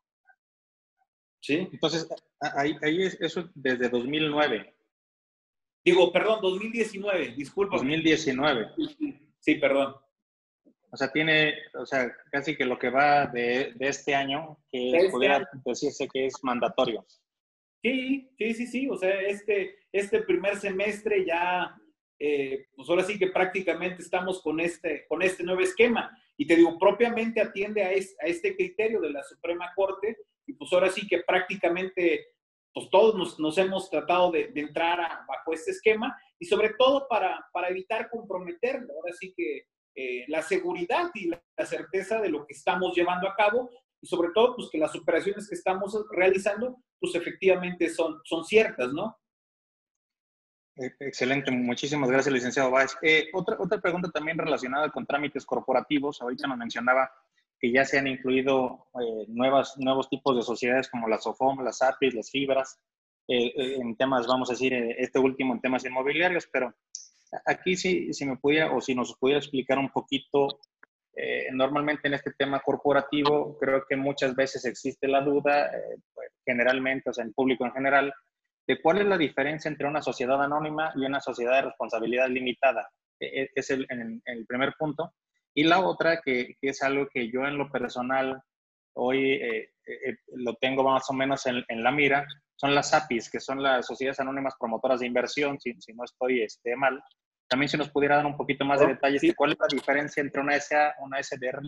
[1.42, 1.68] ¿Sí?
[1.72, 2.08] Entonces,
[2.40, 4.76] ahí, ahí es eso desde 2009.
[5.84, 7.78] Digo, perdón, 2019, disculpa.
[7.78, 8.72] 2019.
[9.40, 9.96] Sí, perdón.
[10.92, 14.92] O sea, tiene, o sea, casi que lo que va de, de este año, que
[14.92, 17.06] este pudiera decirse que es mandatorio.
[17.82, 18.90] Sí, sí, sí, sí.
[18.90, 21.76] O sea, este, este primer semestre ya,
[22.20, 26.12] eh, pues ahora sí que prácticamente estamos con este, con este nuevo esquema.
[26.38, 30.18] Y te digo, propiamente atiende a, es, a este criterio de la Suprema Corte.
[30.46, 32.28] Y pues ahora sí que prácticamente
[32.74, 36.74] pues todos nos, nos hemos tratado de, de entrar a, bajo este esquema y sobre
[36.78, 42.22] todo para, para evitar comprometer, ahora sí que eh, la seguridad y la, la, certeza
[42.22, 43.70] de lo que estamos llevando a cabo
[44.02, 48.94] y sobre todo pues que las operaciones que estamos realizando pues efectivamente son, son ciertas,
[48.94, 49.18] ¿no?
[50.80, 52.96] E, excelente, muchísimas gracias, licenciado Báez.
[53.02, 57.12] Eh, otra, otra pregunta también relacionada con trámites corporativos, ahorita nos mencionaba
[57.60, 61.82] que ya se han incluido eh, nuevas, nuevos tipos de sociedades como las SOFOM, las
[61.82, 62.80] APIs, las fibras,
[63.28, 66.74] eh, eh, en temas, vamos a decir, eh, este último en temas inmobiliarios, pero
[67.46, 70.48] aquí sí, si me pudiera o si nos pudiera explicar un poquito,
[71.14, 75.70] eh, normalmente en este tema corporativo creo que muchas veces existe la duda,
[76.14, 78.14] pues, generalmente, o sea, en público en general,
[78.70, 82.88] de cuál es la diferencia entre una sociedad anónima y una sociedad de responsabilidad limitada.
[83.20, 85.16] E, e, es el, en, el primer punto.
[85.56, 88.40] Y la otra, que, que, es algo que yo en lo personal
[88.94, 93.32] hoy eh, eh, lo tengo más o menos en, en, la mira, son las APIs,
[93.32, 97.02] que son las Sociedades Anónimas Promotoras de Inversión, si, si no estoy este, mal.
[97.50, 100.22] También si nos pudiera dar un poquito más de detalles de cuál es la diferencia
[100.22, 101.60] entre una SA, una SDR,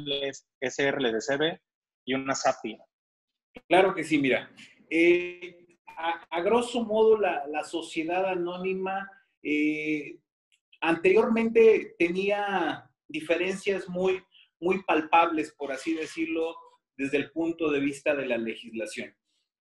[0.61, 1.59] SRL de CB
[2.05, 2.77] y una SAPI.
[3.67, 4.51] Claro que sí, mira.
[4.87, 5.60] Eh,
[6.01, 9.09] a, a, grosso modo, la, sociedad anónima
[9.43, 10.19] eh,
[10.81, 14.23] anteriormente tenía diferencias muy,
[14.59, 16.55] muy palpables, por así decirlo,
[16.97, 19.15] desde el punto de vista de la legislación.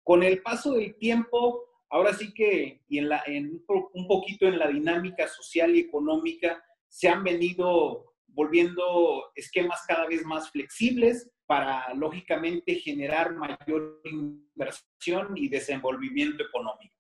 [0.03, 5.29] Con el paso del tiempo, ahora sí que, y en un poquito en la dinámica
[5.29, 13.35] social y económica, se han venido volviendo esquemas cada vez más flexibles para, lógicamente, generar
[13.35, 16.95] mayor inversión y desenvolvimiento económico.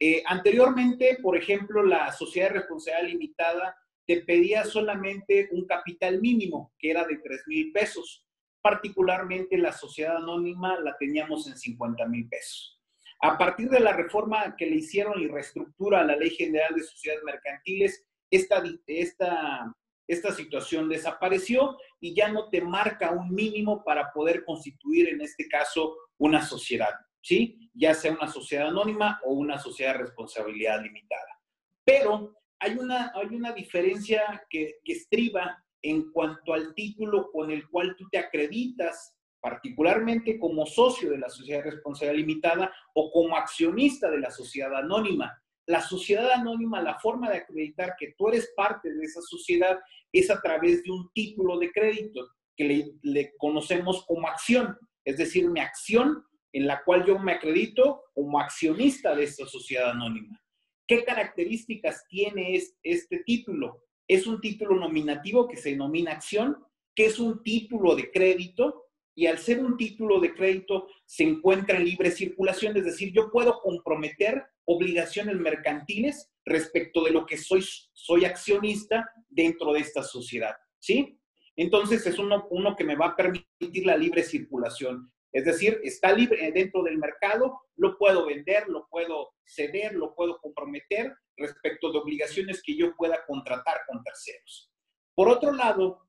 [0.00, 6.72] Eh, anteriormente, por ejemplo, la sociedad de responsabilidad limitada te pedía solamente un capital mínimo,
[6.76, 8.26] que era de 3 mil pesos.
[8.60, 12.82] Particularmente la sociedad anónima la teníamos en 50 mil pesos.
[13.20, 17.22] A partir de la reforma que le hicieron y reestructura la Ley General de Sociedades
[17.24, 19.72] Mercantiles, esta, esta,
[20.08, 25.48] esta situación desapareció y ya no te marca un mínimo para poder constituir, en este
[25.48, 26.90] caso, una sociedad,
[27.22, 27.70] ¿sí?
[27.72, 31.40] Ya sea una sociedad anónima o una sociedad de responsabilidad limitada.
[31.82, 37.66] Pero hay una, hay una diferencia que, que estriba en cuanto al título con el
[37.70, 43.34] cual tú te acreditas, particularmente como socio de la sociedad de responsabilidad limitada o como
[43.34, 45.32] accionista de la sociedad anónima.
[45.66, 49.78] La sociedad anónima, la forma de acreditar que tú eres parte de esa sociedad
[50.12, 55.48] es a través de un título de crédito que le, conocemos como acción, es decir,
[55.48, 60.40] mi acción en la cual yo me acredito como accionista de esta sociedad anónima.
[60.86, 63.82] ¿Qué características tiene este título?
[64.06, 66.62] Es un título nominativo que se denomina acción,
[66.94, 68.83] que es un título de crédito
[69.14, 73.30] y al ser un título de crédito se encuentra en libre circulación, es decir, yo
[73.30, 80.56] puedo comprometer obligaciones mercantiles respecto de lo que soy, soy accionista dentro de esta sociedad,
[80.78, 81.18] ¿sí?
[81.56, 85.12] Entonces es uno, uno que me va a permitir la libre circulación.
[85.32, 90.38] Es decir, está libre dentro del mercado, lo puedo vender, lo puedo ceder, lo puedo
[90.40, 94.70] comprometer respecto de obligaciones que yo pueda contratar con terceros.
[95.14, 96.08] Por otro lado,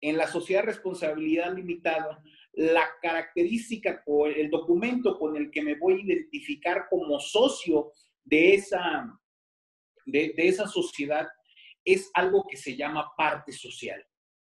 [0.00, 5.76] en la sociedad de responsabilidad limitada, la característica o el documento con el que me
[5.76, 7.92] voy a identificar como socio
[8.24, 9.06] de esa,
[10.06, 11.28] de, esa sociedad
[11.84, 14.04] es algo que se llama parte social.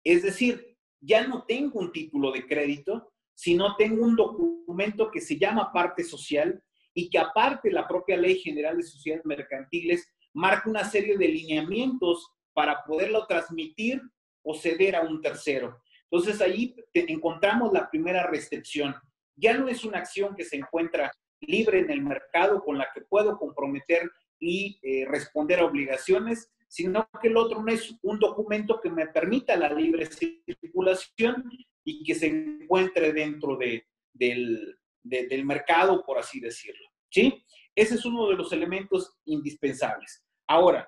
[0.05, 5.38] Es decir, ya no tengo un título de crédito, sino tengo un documento que se
[5.38, 6.62] llama parte social
[6.94, 12.31] y que aparte la propia Ley General de Sociedades Mercantiles marca una serie de lineamientos
[12.52, 14.00] para poderlo transmitir
[14.42, 15.81] o ceder a un tercero.
[16.12, 18.94] Entonces ahí encontramos la primera restricción.
[19.35, 23.01] Ya no es una acción que se encuentra libre en el mercado con la que
[23.01, 28.79] puedo comprometer y eh, responder a obligaciones, sino que el otro no es un documento
[28.79, 31.51] que me permita la libre circulación
[31.83, 36.88] y que se encuentre dentro de, del, del mercado, por así decirlo.
[37.09, 37.42] ¿Sí?
[37.75, 40.22] Ese es uno de los elementos indispensables.
[40.46, 40.87] Ahora,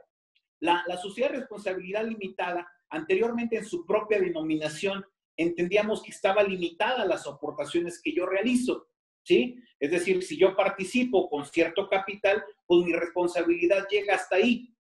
[0.61, 5.05] la, la sociedad de responsabilidad limitada, anteriormente en su propia denominación,
[5.37, 8.89] entendíamos que estaba limitada las aportaciones que yo realizo.
[9.23, 9.57] ¿Sí?
[9.81, 14.75] Es decir, si yo participo con cierto capital, pues mi responsabilidad llega hasta ahí.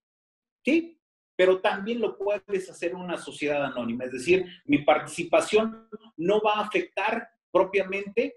[0.64, 1.00] ¿sí?
[1.36, 6.54] Pero también lo puedes hacer en una sociedad anónima, es decir, mi participación no va
[6.54, 8.36] a afectar propiamente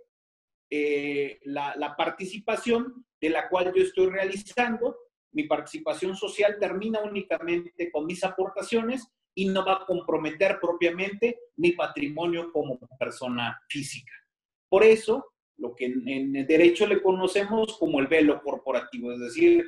[0.69, 4.97] eh, la, la participación de la cual yo estoy realizando.
[5.34, 11.73] Mi participación social termina únicamente con mis aportaciones y no va a comprometer propiamente mi
[11.73, 14.12] patrimonio como persona física.
[14.67, 15.26] Por eso,
[15.58, 19.63] lo que en, el derecho le conocemos como el velo corporativo, es decir,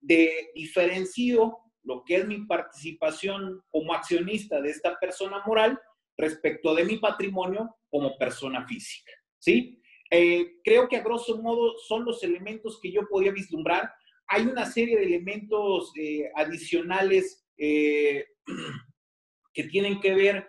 [0.00, 5.78] de diferencio lo que es mi participación como accionista de esta persona moral
[6.16, 9.12] respecto de mi patrimonio como persona física.
[9.38, 9.82] ¿Sí?
[10.10, 13.92] Eh, creo que a grosso modo son los elementos que yo podía vislumbrar.
[14.28, 18.24] Hay una serie de elementos eh, adicionales eh,
[19.52, 20.48] que tienen que ver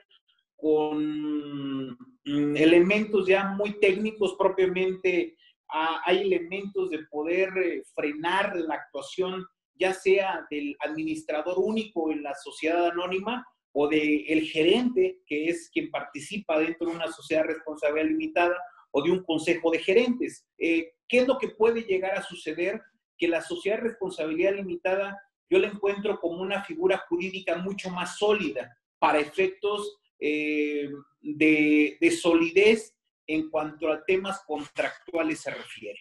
[0.55, 5.35] con mm, elementos ya muy técnicos propiamente.
[5.71, 7.49] Ah, hay elementos de poder
[7.93, 14.41] frenar la actuación ya sea del administrador único en la sociedad anónima o del el
[14.41, 18.57] gerente, que es quien participa dentro de una sociedad responsabilidad limitada,
[18.91, 20.47] o de un consejo de gerentes.
[20.57, 22.81] Eh, ¿Qué es lo que puede llegar a suceder?
[23.17, 25.17] Que la sociedad responsabilidad limitada
[25.49, 30.89] yo la encuentro como una figura jurídica mucho más sólida para efectos eh,
[31.21, 35.99] de, de, solidez en cuanto a temas contractuales se refiere.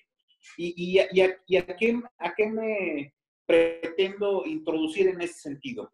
[0.56, 3.14] ¿Y, y, y, a, y a, qué, a, qué, me,
[3.48, 5.90] pretendo introducir en ese sentido.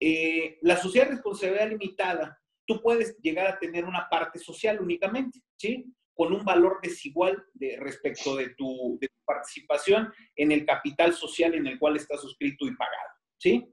[0.00, 5.40] Eh, la sociedad de responsabilidad limitada, tú puedes llegar a tener una parte social únicamente,
[5.56, 5.86] ¿sí?
[6.12, 11.54] Con un valor desigual de, respecto de tu, de tu participación en el capital social
[11.54, 13.68] en el cual está suscrito y pagado, ¿sí?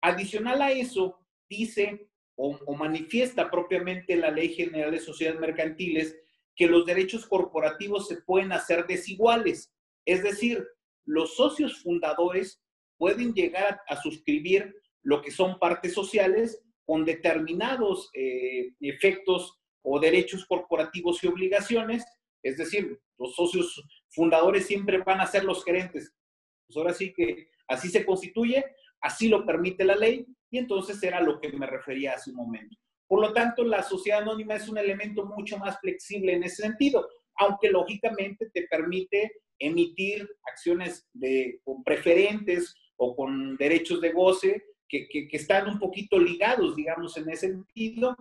[0.00, 2.08] Adicional a eso, dice
[2.40, 6.16] o, manifiesta propiamente la Ley General de Sociedades Mercantiles
[6.54, 9.72] que los derechos corporativos se pueden hacer desiguales.
[10.04, 10.64] Es decir,
[11.04, 12.62] los socios fundadores
[12.96, 14.72] pueden llegar a suscribir
[15.02, 22.04] lo que son partes sociales con determinados eh, efectos o derechos corporativos y obligaciones,
[22.42, 26.14] es decir, los socios fundadores siempre van a ser los gerentes.
[26.66, 28.64] Pues ahora sí que así se constituye,
[29.00, 32.76] así lo permite la ley y entonces era lo que me refería hace un momento.
[33.06, 37.08] Por lo tanto, la sociedad anónima es un elemento mucho más flexible en ese sentido,
[37.36, 45.28] aunque lógicamente te permite emitir acciones de, preferentes o con derechos de goce que, que,
[45.28, 48.16] que, están un poquito ligados, digamos, en ese sentido,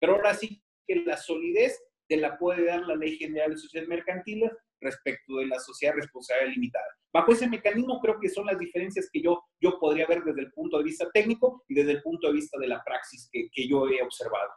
[0.00, 3.88] pero ahora sí que la solidez te la puede dar la Ley General de Sociedades
[3.88, 6.84] Mercantiles respecto de la sociedad responsable limitada.
[7.12, 10.52] Bajo ese mecanismo creo que son las diferencias que yo, yo podría ver desde el
[10.52, 13.68] punto de vista técnico y desde el punto de vista de la praxis que, que
[13.68, 14.50] yo he observado.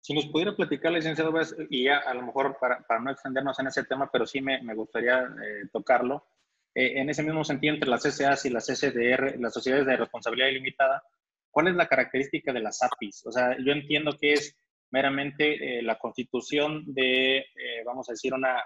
[0.00, 1.32] Si nos pudiera platicar, licenciado,
[1.70, 4.60] y ya a lo mejor para, para no extendernos en ese tema, pero sí me,
[4.62, 6.26] me gustaría eh, tocarlo,
[6.74, 10.48] eh, en ese mismo sentido entre las SAs y las SDR, las sociedades de responsabilidad
[10.48, 11.04] ilimitada,
[11.50, 13.26] ¿cuál es la característica de las APIs?
[13.26, 14.56] O sea, yo entiendo que es
[14.92, 18.62] meramente eh, la constitución de, eh, vamos a decir, una,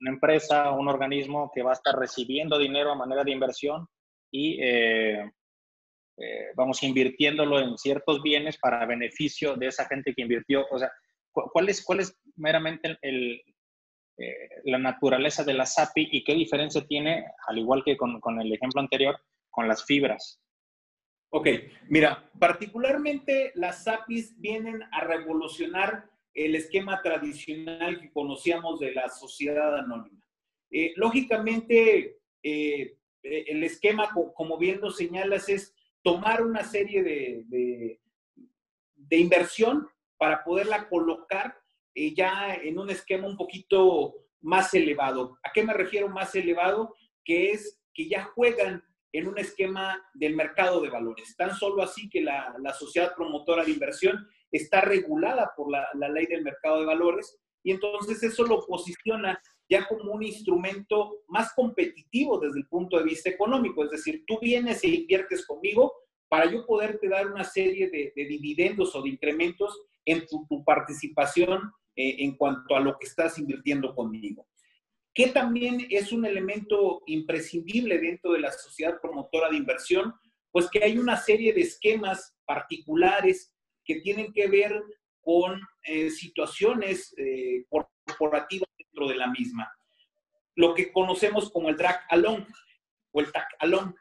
[0.00, 3.88] empresa un organismo que va a estar recibiendo dinero a manera de inversión
[4.30, 5.24] y, eh,
[6.54, 10.66] vamos, invirtiéndolo en ciertos bienes para beneficio de esa gente que invirtió.
[10.70, 10.90] O sea,
[11.32, 13.40] ¿cuál es, cuál es meramente el,
[14.64, 18.52] la naturaleza de la SAPI y qué diferencia tiene, al igual que con, con, el
[18.52, 19.20] ejemplo anterior,
[19.50, 20.40] con las fibras.
[21.30, 21.46] Ok,
[21.88, 29.76] mira, particularmente las SAPIs vienen a revolucionar el esquema tradicional que conocíamos de la sociedad
[29.76, 30.22] anónima.
[30.70, 38.00] Eh, lógicamente, eh, el esquema, como bien lo señalas, es tomar una serie de, de,
[38.94, 41.56] de inversión para poderla colocar
[41.94, 45.38] eh, ya en un esquema un poquito más elevado.
[45.42, 46.94] ¿A qué me refiero más elevado?
[47.24, 48.82] Que es que ya juegan
[49.12, 51.34] en un esquema del mercado de valores.
[51.36, 56.26] Tan solo así que la, sociedad promotora de inversión está regulada por la, la, ley
[56.26, 62.38] del mercado de valores y entonces eso lo posiciona ya como un instrumento más competitivo
[62.38, 63.84] desde el punto de vista económico.
[63.84, 65.92] Es decir, tú vienes e inviertes conmigo
[66.28, 72.16] para yo poderte dar una serie de, dividendos o de incrementos en tu, participación eh,
[72.20, 74.46] en cuanto a lo que estás invirtiendo conmigo.
[75.14, 80.14] Que también es un elemento imprescindible dentro de la sociedad promotora de inversión,
[80.50, 83.52] pues que hay una serie de esquemas particulares
[83.84, 84.82] que tienen que ver
[85.20, 89.70] con eh, situaciones eh, corporativas dentro de la misma.
[90.54, 92.46] Lo que conocemos como el drag along
[93.12, 93.94] o el tag along.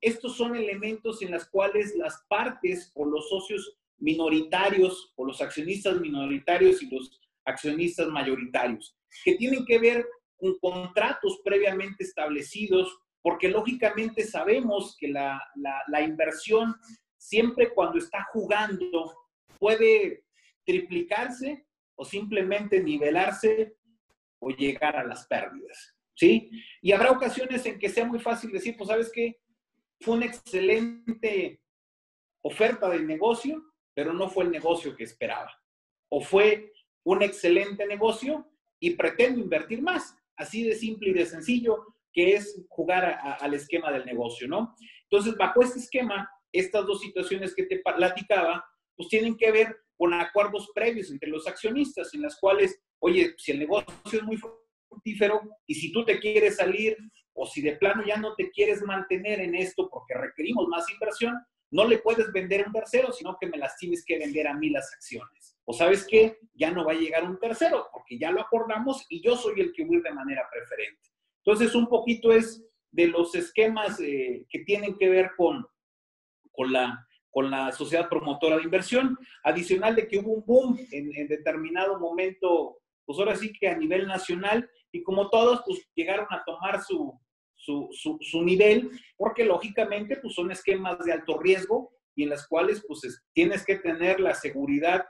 [0.00, 6.00] Estos son elementos en los cuales las partes o los socios minoritarios o los accionistas
[6.00, 10.06] minoritarios y los accionistas mayoritarios, que tienen que ver
[10.36, 15.40] con contratos previamente establecidos, porque lógicamente sabemos que la,
[15.88, 16.74] la inversión
[17.16, 19.16] siempre cuando está jugando
[19.58, 20.24] puede
[20.64, 21.66] triplicarse
[21.96, 23.76] o simplemente nivelarse
[24.40, 26.50] o llegar a las pérdidas, ¿sí?
[26.82, 29.40] Y habrá ocasiones en que sea muy fácil decir, pues, ¿sabes qué?
[30.00, 31.62] Fue una excelente
[32.42, 33.62] oferta de negocio,
[33.94, 35.50] pero no fue el negocio que esperaba.
[36.10, 36.72] O fue
[37.04, 40.14] un excelente negocio y pretendo invertir más.
[40.36, 44.74] Así de simple y de sencillo que es jugar al esquema del negocio, ¿no?
[45.10, 48.64] Entonces, bajo este esquema, estas dos situaciones que te platicaba,
[48.96, 53.52] pues tienen que ver con acuerdos previos entre los accionistas en las cuales, oye, si
[53.52, 56.96] el negocio es muy fructífero y si tú te quieres salir
[57.32, 61.34] o si de plano ya no te quieres mantener en esto porque requerimos más inversión,
[61.74, 64.54] no le puedes vender a un tercero, sino que me las tienes que vender a
[64.54, 65.56] mí las acciones.
[65.64, 69.20] O sabes qué, ya no va a llegar un tercero porque ya lo acordamos y
[69.20, 71.10] yo soy el que voy de manera preferente.
[71.44, 75.66] Entonces, un poquito es de los esquemas eh, que tienen que ver con,
[76.52, 81.26] con la con la sociedad promotora de inversión, adicional de que hubo un boom en,
[81.26, 86.44] determinado momento, pues ahora sí que a nivel nacional, y como todos, pues llegaron a
[86.44, 87.20] tomar su,
[87.64, 93.00] su, nivel, porque lógicamente pues son esquemas de alto riesgo y en las cuales pues
[93.32, 95.04] tienes que tener la seguridad,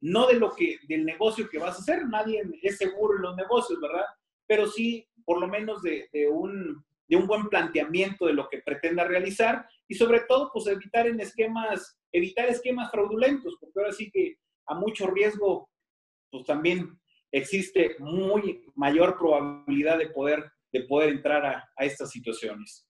[0.00, 3.36] no de lo que, del negocio que vas a hacer, nadie es seguro en los
[3.36, 4.04] negocios, ¿verdad?
[4.46, 8.62] Pero sí, por lo menos de, de un, de un buen planteamiento de lo que
[8.62, 14.10] pretenda realizar y sobre todo, pues evitar en esquemas, evitar esquemas fraudulentos, porque ahora sí
[14.10, 14.36] que
[14.66, 15.70] a mucho riesgo,
[16.30, 16.98] pues también
[17.32, 22.86] existe muy mayor probabilidad de poder, de poder entrar a, estas situaciones.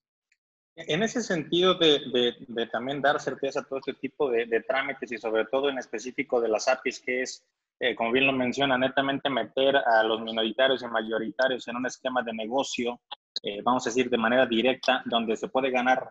[0.75, 1.99] En ese sentido de,
[2.47, 5.77] de, también dar certeza a todo este tipo de, de, trámites y sobre todo en
[5.77, 7.45] específico de las APIs, que es,
[7.81, 12.23] eh, como bien lo menciona, netamente meter a los minoritarios y mayoritarios en un esquema
[12.23, 13.01] de negocio
[13.43, 16.09] eh, vamos a decir, de manera directa, donde se puede ganar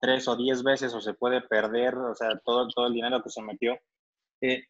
[0.00, 3.30] tres o diez veces o se puede perder, o sea, todo, todo el dinero que
[3.30, 3.78] se metió.
[4.40, 4.64] Eh,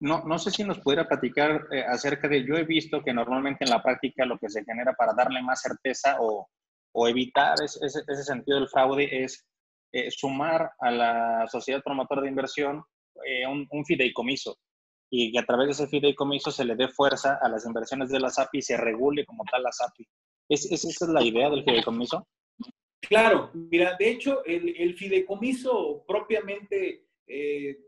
[0.00, 3.64] no, no sé si nos pudiera platicar eh, acerca de, yo he visto que normalmente
[3.64, 6.48] en la práctica lo que se genera para darle más certeza o,
[6.92, 9.46] o evitar ese, sentido del fraude es
[10.10, 12.82] sumar a la sociedad promotora de inversión
[13.48, 14.56] un, un, fideicomiso
[15.10, 18.20] y que a través de ese fideicomiso se le dé fuerza a las inversiones de
[18.20, 20.06] la SAPI y se regule como tal la SAPI.
[20.48, 22.26] ¿Es, ¿Esa es la idea del fideicomiso?
[23.00, 27.78] Claro, mira, de hecho, el, fideicomiso propiamente, eh,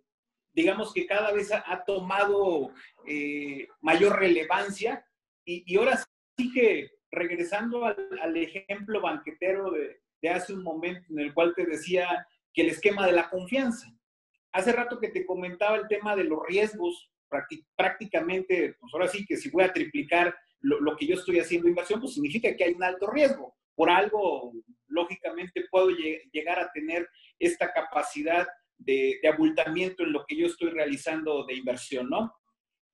[0.53, 2.73] digamos que cada vez ha, tomado
[3.07, 5.05] eh, mayor relevancia
[5.45, 6.03] y, ahora
[6.37, 11.67] sí que regresando al, ejemplo banquetero de, de, hace un momento en el cual te
[11.67, 13.93] decía que el esquema de la confianza.
[14.53, 17.11] Hace rato que te comentaba el tema de los riesgos,
[17.77, 22.01] prácticamente, pues ahora sí que si voy a triplicar lo, que yo estoy haciendo inversión,
[22.01, 23.55] pues significa que hay un alto riesgo.
[23.75, 24.53] Por algo,
[24.87, 25.89] lógicamente, puedo
[26.33, 28.47] llegar a tener esta capacidad
[28.85, 32.33] de, abultamiento en lo que yo estoy realizando de inversión, ¿no?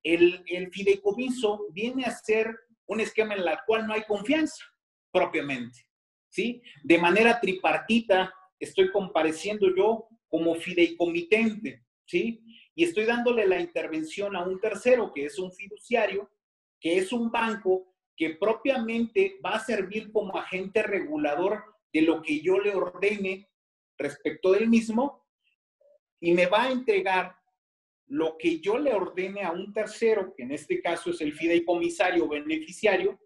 [0.02, 4.64] El, el fideicomiso viene a ser un esquema en el cual no hay confianza
[5.12, 5.86] propiamente,
[6.28, 6.62] ¿sí?
[6.84, 12.42] De manera tripartita estoy compareciendo yo como fideicomitente, ¿sí?
[12.74, 16.30] Y estoy dándole la intervención a un tercero, que es un fiduciario,
[16.80, 22.40] que es un banco que propiamente va a servir como agente regulador de lo que
[22.40, 23.48] yo le ordene
[23.96, 25.27] respecto del mismo
[26.20, 27.36] y me va a entregar
[28.06, 32.26] lo que yo le ordene a un tercero, que en este caso es el fideicomisario
[32.28, 33.20] beneficiario,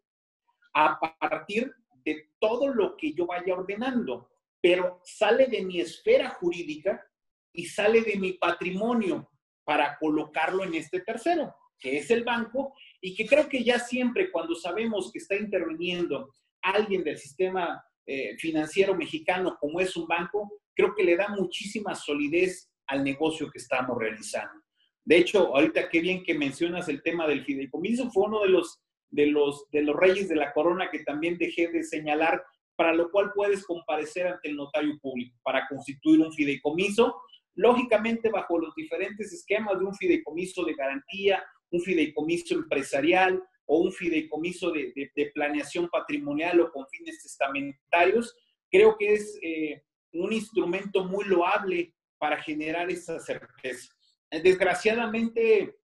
[0.75, 1.73] a partir
[2.05, 4.31] de todo lo que yo vaya ordenando,
[4.61, 7.05] pero sale de mi esfera jurídica
[7.53, 9.31] y sale de mi patrimonio
[9.65, 14.31] para colocarlo en este tercero, que es el banco, y que creo que ya siempre
[14.31, 16.33] cuando sabemos que está interviniendo
[16.63, 21.95] alguien del sistema eh, financiero mexicano como es un banco, creo que le da muchísima
[21.95, 24.63] solidez al negocio que estamos realizando.
[25.05, 28.81] De hecho, ahorita qué bien que mencionas el tema del fideicomiso, fue uno de los,
[29.11, 32.45] de los, de los reyes de la corona que también dejé de señalar,
[32.77, 37.23] para lo cual puedes comparecer ante el notario público para constituir un fideicomiso,
[37.55, 43.93] lógicamente bajo los diferentes esquemas de un fideicomiso de garantía, un fideicomiso empresarial o un
[43.93, 48.37] fideicomiso de, planeación patrimonial o con fines testamentarios,
[48.71, 49.83] creo que es eh,
[50.13, 53.93] un instrumento muy loable para generar esa certeza.
[54.31, 55.75] Desgraciadamente,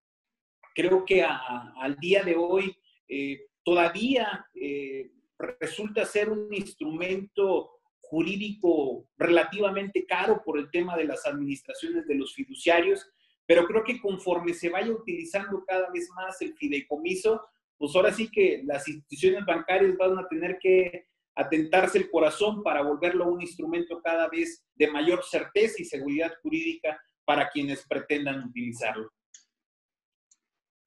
[0.73, 2.79] creo que al día de hoy
[3.09, 5.11] eh, todavía eh,
[5.59, 12.33] resulta ser un instrumento jurídico relativamente caro por el tema de las administraciones de los
[12.33, 13.11] fiduciarios,
[13.45, 17.43] pero creo que conforme se vaya utilizando cada vez más el fideicomiso,
[17.77, 21.09] pues ahora sí que las instituciones bancarias van a tener que
[21.39, 27.01] atentarse el corazón para volverlo un instrumento cada vez de mayor certeza y seguridad jurídica
[27.25, 29.11] para quienes pretendan utilizarlo.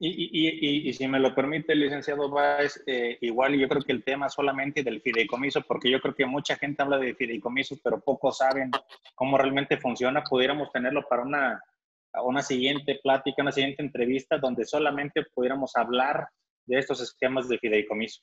[0.04, 4.82] Y, si me lo permite, licenciado Báez, eh, igual yo creo que el tema solamente
[4.82, 8.72] del fideicomiso, porque yo creo que mucha gente habla de fideicomiso, pero pocos saben
[9.14, 11.62] cómo realmente funciona, pudiéramos tenerlo para una
[12.20, 16.28] una siguiente plática, una siguiente entrevista donde solamente pudiéramos hablar
[16.66, 18.22] de estos esquemas de fideicomiso.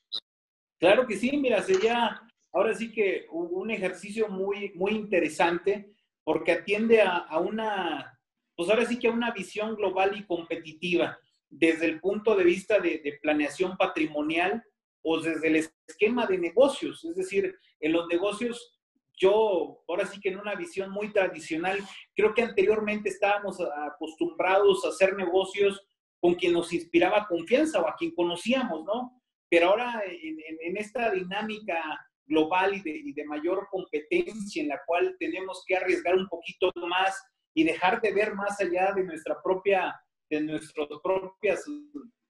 [0.80, 2.22] Claro que sí, mira, sería
[2.54, 5.92] ahora sí que un ejercicio muy, muy interesante
[6.24, 8.20] porque atiende a, una,
[8.56, 11.18] pues ahora sí que a una visión global y competitiva
[11.50, 14.64] desde el punto de vista de, de planeación patrimonial
[15.02, 15.56] o desde el
[15.88, 17.04] esquema de negocios.
[17.04, 18.80] Es decir, en los negocios
[19.20, 21.78] yo, ahora sí que en una visión muy tradicional,
[22.16, 25.86] creo que anteriormente estábamos acostumbrados a hacer negocios
[26.22, 29.19] con quien nos inspiraba confianza o a quien conocíamos, ¿no?
[29.50, 31.82] Pero ahora en, esta dinámica
[32.26, 36.72] global y de, y de, mayor competencia en la cual tenemos que arriesgar un poquito
[36.88, 37.22] más
[37.56, 41.66] y dejar de ver más allá de nuestra propia, de nuestras propias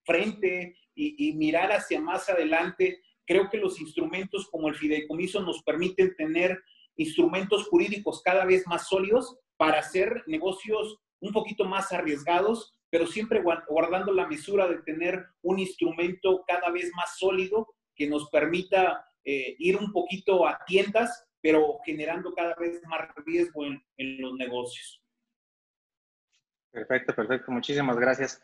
[0.06, 5.62] frente y, y mirar hacia más adelante, creo que los instrumentos como el fideicomiso nos
[5.64, 6.64] permiten tener
[6.96, 13.42] instrumentos jurídicos cada vez más sólidos para hacer negocios un poquito más arriesgados, pero siempre
[13.42, 19.56] guardando la mesura de tener un instrumento cada vez más sólido que nos permita eh,
[19.60, 23.82] ir un poquito a tiendas, pero generando cada vez más riesgo en,
[24.22, 25.02] los negocios.
[26.72, 27.52] Perfecto, perfecto.
[27.52, 28.44] Muchísimas gracias.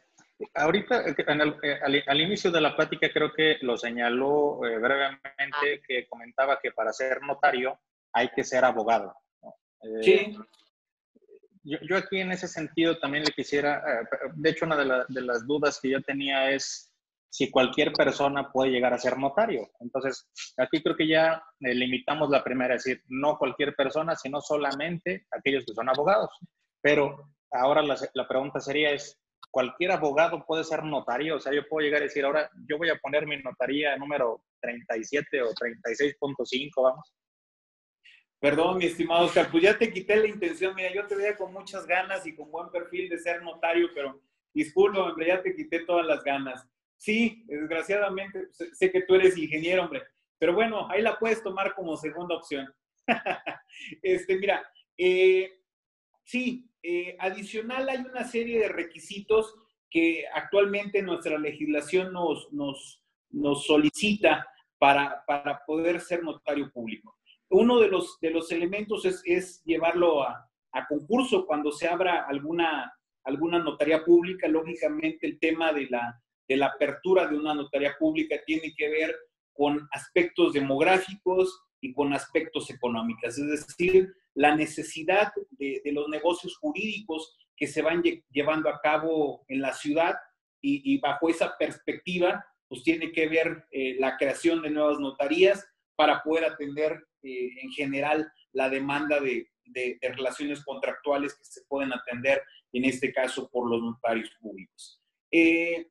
[0.53, 1.15] Ahorita, eh,
[1.63, 6.91] eh, al, inicio de la plática, creo que lo señaló brevemente, que comentaba que para
[6.91, 7.79] ser notario
[8.11, 9.15] hay que ser abogado.
[9.81, 10.37] Eh, sí.
[11.65, 15.79] Yo, aquí en ese sentido también le quisiera, eh, de hecho una de, las dudas
[15.81, 16.93] que yo tenía es
[17.27, 19.67] si cualquier persona puede llegar a ser notario.
[19.79, 24.41] Entonces, aquí creo que ya eh, limitamos la primera, es decir, no cualquier persona, sino
[24.41, 26.29] solamente aquellos que son abogados.
[26.81, 31.37] Pero ahora la, la pregunta sería es, ¿cualquier abogado puede ser notario?
[31.37, 34.43] O sea, yo puedo llegar a decir, ahora yo voy a poner mi notaría número
[34.61, 37.11] 37 o 36.5, vamos,
[38.45, 40.75] Perdón, mi estimado Oscar, pues ya te quité la intención.
[40.75, 44.21] Mira, yo te veía con muchas ganas y con buen perfil de ser notario, pero
[44.53, 46.63] disculpa, hombre, ya te quité todas las ganas.
[46.95, 50.03] Sí, desgraciadamente, sé que tú eres ingeniero, hombre,
[50.37, 52.71] pero bueno, ahí la puedes tomar como segunda opción.
[54.03, 54.63] este, mira,
[54.95, 55.49] eh,
[56.23, 59.55] sí, eh, adicional hay una serie de requisitos
[59.89, 67.17] que actualmente nuestra legislación nos, nos, nos solicita para, para poder ser notario público
[67.49, 70.49] uno de los, de los elementos es, llevarlo a,
[70.89, 72.93] concurso cuando se abra alguna,
[73.23, 74.47] alguna notaría pública.
[74.49, 79.15] Lógicamente, el tema de la, de la apertura de una notaría pública tiene que ver
[79.53, 87.37] con aspectos demográficos y con aspectos económicos, es decir, la necesidad de, los negocios jurídicos
[87.55, 90.15] que se van llevando a cabo en la ciudad
[90.61, 95.65] y, bajo esa perspectiva, pues tiene que ver eh, la creación de nuevas notarías
[95.95, 99.49] para poder atender eh, en general la demanda de,
[100.01, 105.01] relaciones contractuales que se pueden atender, en este caso, por los notarios públicos.
[105.31, 105.87] Eh,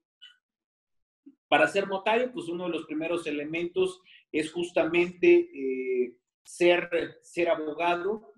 [1.49, 8.33] para ser notario, pues uno de los primeros elementos es justamente eh, ser, ser abogado,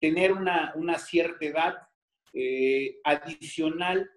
[0.00, 1.74] tener una, cierta edad
[3.04, 4.10] adicional.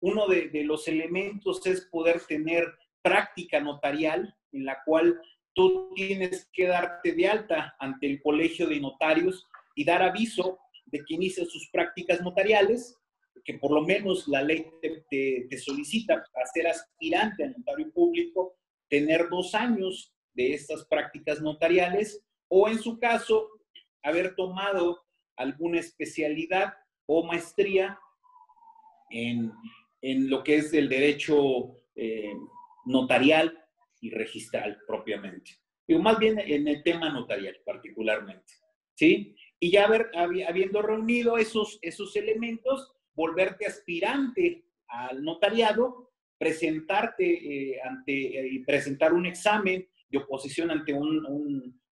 [0.00, 2.72] Uno de, de los elementos es poder tener
[3.02, 5.20] práctica notarial en la cual
[5.54, 10.98] tú tienes que darte de alta ante el colegio de notarios y dar aviso de
[11.04, 12.96] que inicia sus prácticas notariales
[13.44, 15.04] que por lo menos la ley te,
[15.48, 18.56] te, solicita para ser aspirante a notario público,
[18.88, 23.48] tener dos años de estas prácticas notariales o en su caso
[24.02, 25.02] haber tomado
[25.36, 26.74] alguna especialidad
[27.06, 27.98] o maestría
[29.10, 29.52] en,
[30.02, 32.32] en lo que es el derecho eh,
[32.84, 33.59] notarial
[34.00, 35.52] y registral propiamente.
[35.86, 38.54] Digo, más bien en el tema notarial particularmente.
[38.94, 39.34] ¿Sí?
[39.58, 47.24] Y ya haber, habiendo reunido esos, esos elementos, volverte aspirante al notariado, presentarte
[47.72, 51.26] eh, ante eh, y presentar un examen de oposición ante un,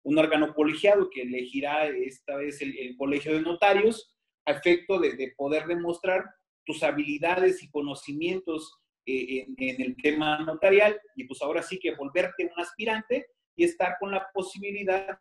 [0.03, 5.65] un, órgano colegiado que elegirá esta vez el, colegio de notarios, a efecto de, poder
[5.65, 6.25] demostrar
[6.65, 12.45] tus habilidades y conocimientos eh, en, el tema notarial y pues ahora sí que volverte
[12.45, 15.17] un aspirante y estar con la posibilidad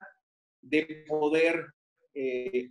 [0.61, 1.66] de poder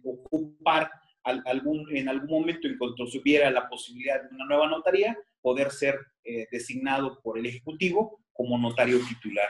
[0.03, 0.89] ocupar
[1.23, 5.71] algún, en algún momento, en cuanto se hubiera la posibilidad de una nueva notaría, poder
[5.71, 9.49] ser eh, designado por el Ejecutivo como notario titular.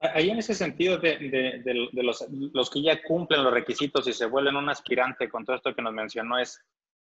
[0.00, 4.12] Ahí en ese sentido de, de, de los, los, que ya cumplen los requisitos y
[4.12, 6.62] se vuelven un aspirante con todo esto que nos mencionó, es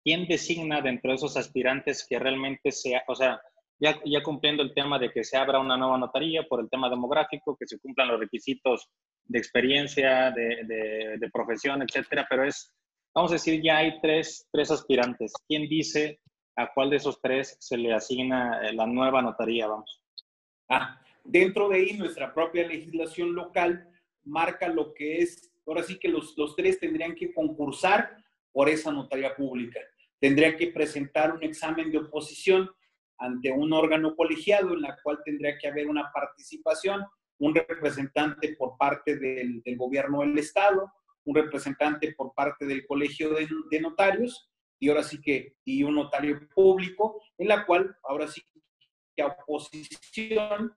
[0.08, 3.42] quién designa dentro de esos aspirantes que realmente sea, o sea,
[3.78, 6.90] ya, ya cumpliendo el tema de que se abra una nueva notaría por el tema
[6.90, 8.88] demográfico, que se cumplan los requisitos
[9.26, 12.74] de experiencia, de, de profesión, etcétera, pero es
[13.14, 15.34] vamos a decir, ya hay tres, tres aspirantes.
[15.48, 16.22] ¿Quién dice
[16.56, 19.68] a cuál de esos tres se le asigna eh, la nueva notaría?
[19.68, 20.02] Vamos.
[20.70, 23.90] Ah, dentro de ahí nuestra propia legislación local
[24.24, 28.92] marca lo que es, ahora sí que los, los tres tendrían que concursar por esa
[28.92, 29.80] notaría pública.
[30.20, 32.70] Tendría que presentar un examen de oposición
[33.20, 37.06] ante un órgano colegiado en la cual tendría que haber una participación,
[37.40, 40.92] un representante por parte del, gobierno del Estado,
[41.26, 44.50] un representante por parte del Colegio de, Notarios
[44.80, 48.42] y ahora sí que, y un notario público, en la cual ahora sí
[49.16, 50.76] que oposición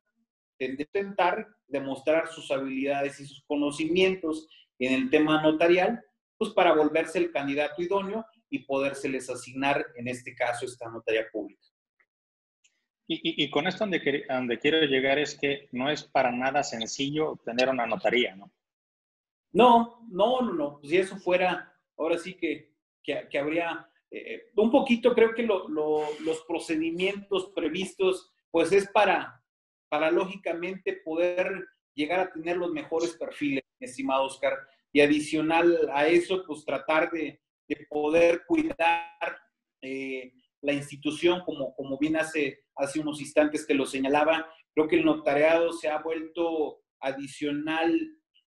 [0.58, 6.02] tendría que intentar demostrar sus habilidades y sus conocimientos en el tema notarial,
[6.36, 11.62] pues para volverse el candidato idóneo y podérseles asignar, en este caso, esta notaría pública.
[13.06, 17.40] Y, y, con esto donde, donde quiero llegar es que no es para nada sencillo
[17.44, 18.52] tener una notaría, ¿no?
[19.52, 20.80] No, no, no, no.
[20.84, 22.72] Si eso fuera, ahora sí que,
[23.02, 29.42] que, habría eh, un poquito, creo que los procedimientos previstos, pues es para,
[29.88, 34.56] para lógicamente poder llegar a tener los mejores perfiles, estimado Oscar.
[34.92, 37.40] Y adicional a eso, pues tratar de,
[37.88, 39.38] poder cuidar
[39.82, 44.46] eh, la institución, como, como bien hace, hace unos instantes que lo señalaba.
[44.74, 47.98] Creo que el notariado se ha vuelto adicional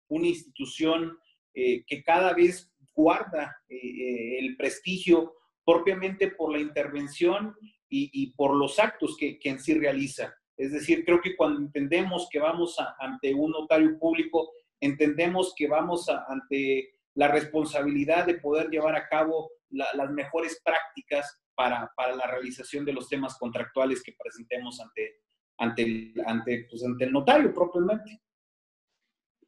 [0.08, 1.16] una institución
[1.54, 7.54] eh, que cada vez guarda eh, el prestigio propiamente por la intervención
[7.92, 10.32] y, por los actos que, en sí realiza.
[10.56, 16.08] Es decir, creo que cuando entendemos que vamos ante un notario público, entendemos que vamos
[16.08, 22.84] ante la responsabilidad de poder llevar a cabo las mejores prácticas para, para, la realización
[22.84, 25.20] de los temas contractuales que presentemos ante,
[25.58, 28.20] ante, ante, pues, ante el notario propiamente.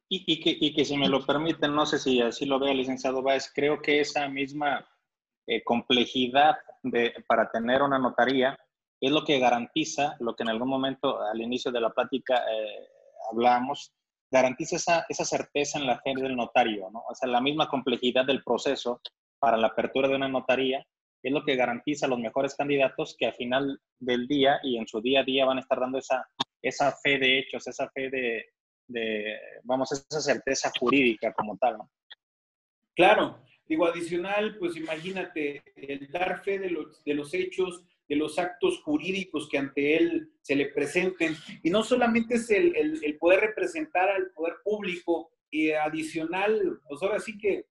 [0.09, 3.23] Y, que, y, que, si me lo permiten, no sé si así lo vea licenciado
[3.23, 4.87] Báez, creo que esa misma
[5.47, 8.55] eh, complejidad de, para tener una notaría
[9.01, 12.87] es lo que garantiza, lo que en algún momento al inicio de la plática eh,
[13.31, 13.91] hablábamos,
[14.33, 17.03] garantiza esa, esa, certeza en la fe del notario, ¿no?
[17.07, 18.99] O sea, la misma complejidad del proceso
[19.37, 20.83] para la apertura de una notaría
[21.21, 24.87] es lo que garantiza a los mejores candidatos que al final del día y en
[24.87, 26.27] su día a día van a estar dando esa,
[26.63, 28.45] esa fe de hechos, esa fe de,
[28.87, 31.91] de, vamos, esa certeza jurídica como tal, ¿no?
[32.95, 38.37] Claro, digo, adicional, pues imagínate, el dar fe de los, de los hechos, de los
[38.37, 43.39] actos jurídicos que ante él se le presenten, y no solamente es el, el, poder
[43.41, 47.67] representar al poder público, y adicional, pues ahora sí que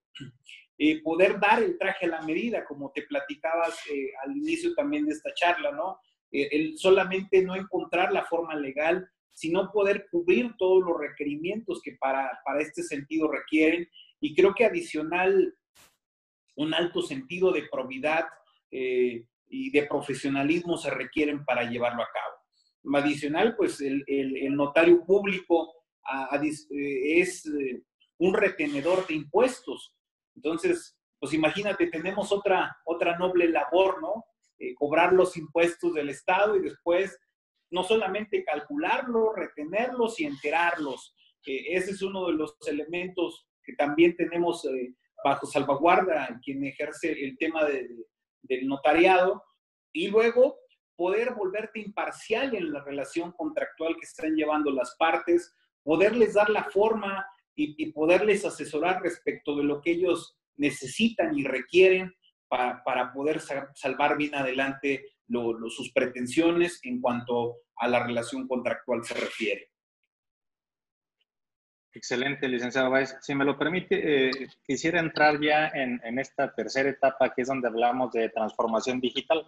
[0.78, 5.04] eh, poder dar el traje a la medida, como te platicabas eh, al inicio también
[5.04, 5.98] de esta charla, ¿no?
[6.30, 11.96] Eh, el solamente no encontrar la forma legal, sino poder cubrir todos los requerimientos que
[12.00, 13.88] para, para este sentido requieren.
[14.20, 15.54] Y creo que adicional,
[16.56, 18.26] un alto sentido de probidad
[18.70, 22.96] eh, y de profesionalismo se requieren para llevarlo a cabo.
[22.96, 25.72] Adicional, pues el, el, notario público
[26.40, 27.82] eh, es eh,
[28.18, 29.94] un retenedor de impuestos.
[30.34, 34.24] Entonces, pues imagínate, tenemos otra, otra noble labor, ¿no?
[34.76, 37.18] cobrar los impuestos del Estado y después
[37.72, 41.14] no solamente calcularlos, retenerlos y enterarlos.
[41.44, 44.94] ese es uno de los elementos que también tenemos eh,
[45.24, 47.88] bajo salvaguarda quien ejerce el tema de,
[48.42, 49.42] del notariado
[49.92, 50.58] y luego
[50.96, 56.64] poder volverte imparcial en la relación contractual que están llevando las partes, poderles dar la
[56.64, 62.14] forma y, poderles asesorar respecto de lo que ellos necesitan y requieren
[62.48, 63.40] para, poder
[63.74, 65.04] salvar bien adelante
[65.68, 69.71] sus pretensiones en cuanto a la relación contractual se refiere.
[71.94, 73.16] Excelente, licenciado Báez.
[73.20, 74.30] Si me lo permite, eh,
[74.66, 79.46] quisiera entrar ya en, esta tercera etapa, que es donde hablamos de transformación digital.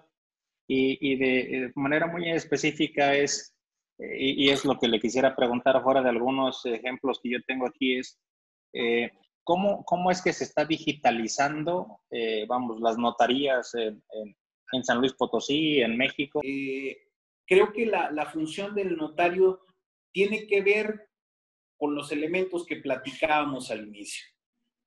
[0.66, 3.54] Y, de, manera muy específica es,
[3.98, 7.66] eh, y, es lo que le quisiera preguntar fuera de algunos ejemplos que yo tengo
[7.66, 8.18] aquí, es
[8.74, 9.10] eh,
[9.42, 12.00] ¿cómo, ¿cómo, es que se está digitalizando,
[12.48, 14.02] vamos, las notarías en,
[14.72, 16.40] en, San Luis Potosí, en México?
[17.46, 19.60] creo que la, la función del notario
[20.12, 21.08] tiene que ver
[21.84, 24.24] con los elementos que platicábamos al inicio.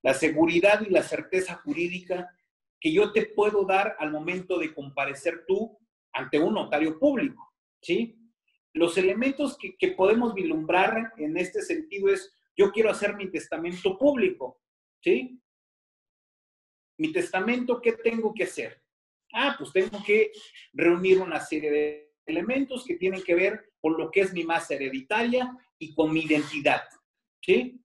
[0.01, 2.35] La seguridad y la certeza jurídica
[2.79, 5.77] que yo te puedo dar al momento de comparecer tú
[6.11, 8.17] ante un notario público, ¿sí?
[8.73, 14.59] Los elementos que, podemos vislumbrar en este sentido es, yo quiero hacer mi testamento público,
[14.99, 15.39] ¿sí?
[16.97, 18.81] Mi testamento, ¿qué tengo que hacer?
[19.33, 20.31] Ah, pues tengo que
[20.73, 24.73] reunir una serie de elementos que tienen que ver con lo que es mi masa
[24.73, 26.83] hereditaria y con mi identidad.
[27.41, 27.81] ¿Sí?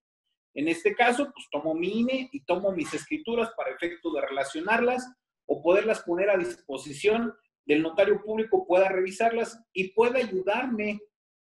[0.54, 5.10] En este caso, pues tomo mi INE y tomo mis escrituras para efecto de relacionarlas
[5.46, 7.34] o poderlas poner a disposición
[7.64, 11.00] del notario público, pueda revisarlas y pueda ayudarme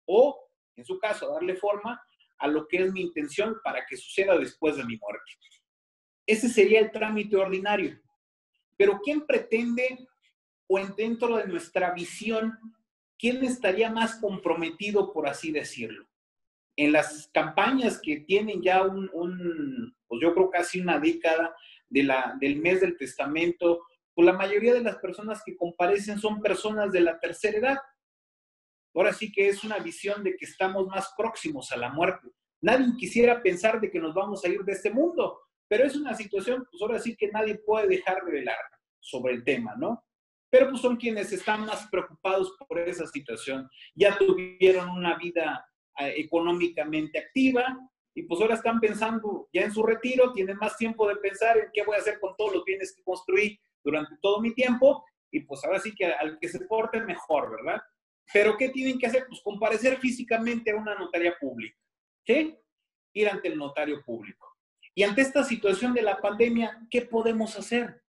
[0.07, 2.01] o, en su caso, darle forma
[2.39, 5.32] a lo que es mi intención para que suceda después de mi muerte.
[6.26, 8.01] Ese sería el trámite ordinario.
[8.76, 10.07] Pero ¿quién pretende
[10.68, 12.59] o en dentro de nuestra visión
[13.18, 16.07] ¿quién estaría más comprometido, por así decirlo?
[16.77, 21.55] En las campañas que tienen ya un, pues yo creo casi una década
[21.89, 23.83] del mes del testamento,
[24.14, 27.79] pues la mayoría de las personas que comparecen son personas de la tercera edad.
[28.95, 32.29] Ahora sí que es una visión de que estamos más próximos a la muerte.
[32.62, 36.14] Nadie quisiera pensar de que nos vamos a ir de este mundo, pero es una
[36.14, 38.59] situación, pues ahora sí que nadie puede dejar de velar
[39.01, 40.07] sobre el tema, ¿no?
[40.51, 43.68] pero pues son quienes están más preocupados por esa situación.
[43.95, 45.66] Ya tuvieron una vida
[45.99, 47.79] económicamente activa
[48.15, 51.71] y pues ahora están pensando ya en su retiro, tienen más tiempo de pensar en
[51.73, 55.41] qué voy a hacer con todos los bienes que construí durante todo mi tiempo y
[55.41, 57.83] pues ahora sí que al que se porte mejor, ¿verdad?
[58.33, 59.27] Pero ¿qué tienen que hacer?
[59.29, 61.79] Pues comparecer físicamente a una notaría pública.
[62.25, 62.59] ¿Qué?
[63.13, 64.57] Ir ante el notario público.
[64.95, 68.03] Y ante esta situación de la pandemia, ¿qué podemos hacer?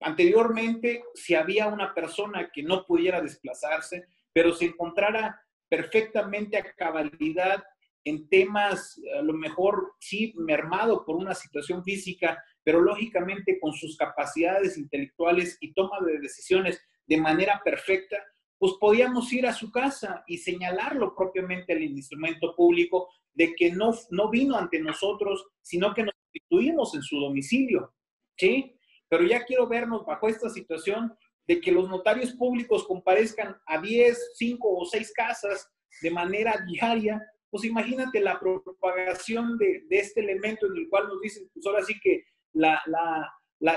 [0.00, 7.62] Anteriormente, si había una persona que no pudiera desplazarse, pero se encontrara perfectamente a cabalidad
[8.04, 13.96] en temas, a lo mejor sí mermado por una situación física, pero lógicamente con sus
[13.96, 18.16] capacidades intelectuales y toma de decisiones de manera perfecta,
[18.58, 23.92] pues podíamos ir a su casa y señalarlo propiamente al instrumento público de que no,
[24.10, 27.94] no vino ante nosotros, sino que nos constituimos en su domicilio,
[28.36, 28.74] ¿sí?
[29.08, 31.16] pero ya quiero vernos bajo esta situación
[31.48, 35.66] de que los notarios públicos comparezcan a 10, 5 o 6 casas
[36.02, 37.20] de manera diaria,
[37.50, 41.98] pues imagínate la propagación de, este elemento en el cual nos dicen, pues ahora sí
[42.00, 42.22] que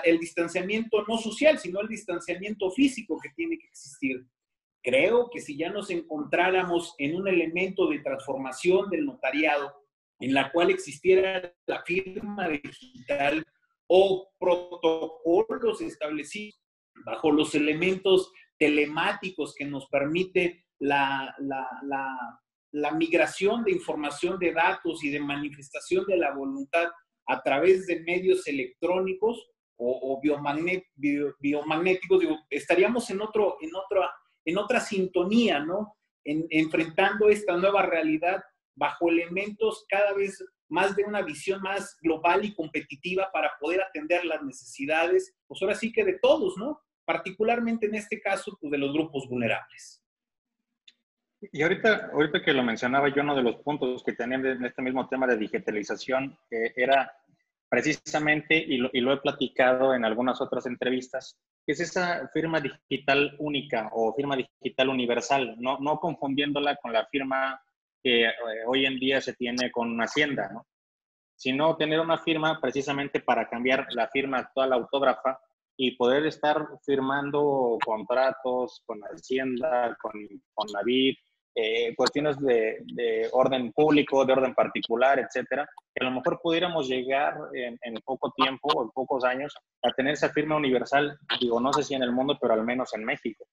[0.03, 4.21] el distanciamiento no social, sino el distanciamiento físico que tiene que existir.
[4.83, 9.73] Creo que si ya nos encontráramos en un elemento de transformación del notariado,
[10.19, 13.45] en la cual existiera la firma digital,
[13.87, 16.61] o protocolos establecidos
[17.05, 25.09] bajo los elementos telemáticos que nos permite la, la, migración de información de datos y
[25.09, 26.89] de manifestación de la voluntad
[27.27, 34.11] a través de medios electrónicos o, biomagnéticos, estaríamos en, otro, en, otra,
[34.45, 35.95] en otra sintonía, ¿no?
[36.23, 38.43] enfrentando esta nueva realidad
[38.75, 44.23] bajo elementos cada vez más de una visión más global y competitiva para poder atender
[44.23, 46.79] las necesidades, pues ahora sí que de todos, ¿no?
[47.05, 50.01] Particularmente en este caso, pues de los grupos vulnerables.
[51.51, 54.81] Y ahorita, ahorita que lo mencionaba yo, uno de los puntos que tenían en este
[54.81, 57.11] mismo tema de digitalización eh, era
[57.67, 63.89] precisamente, y lo, he platicado en algunas otras entrevistas, que es esa firma digital única
[63.93, 67.61] o firma digital universal, no, confundiéndola con la firma
[68.03, 68.33] que eh,
[68.67, 70.67] hoy en día se tiene con una Hacienda, ¿no?
[71.35, 75.39] Sino tener una firma precisamente para cambiar la firma actual autógrafa
[75.83, 80.11] y poder estar firmando contratos con Hacienda, con,
[80.53, 80.81] con la
[81.55, 87.33] eh, cuestiones de, orden público, de orden particular, etcétera, que a lo mejor pudiéramos llegar
[87.53, 91.81] en, poco tiempo o en pocos años a tener esa firma universal, digo, no sé
[91.81, 93.47] si en el mundo, pero al menos en México.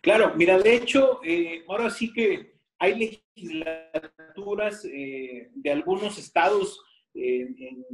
[0.00, 6.80] Claro, mira, de hecho, eh, ahora sí que hay legislaturas eh, de algunos estados
[7.14, 7.84] en,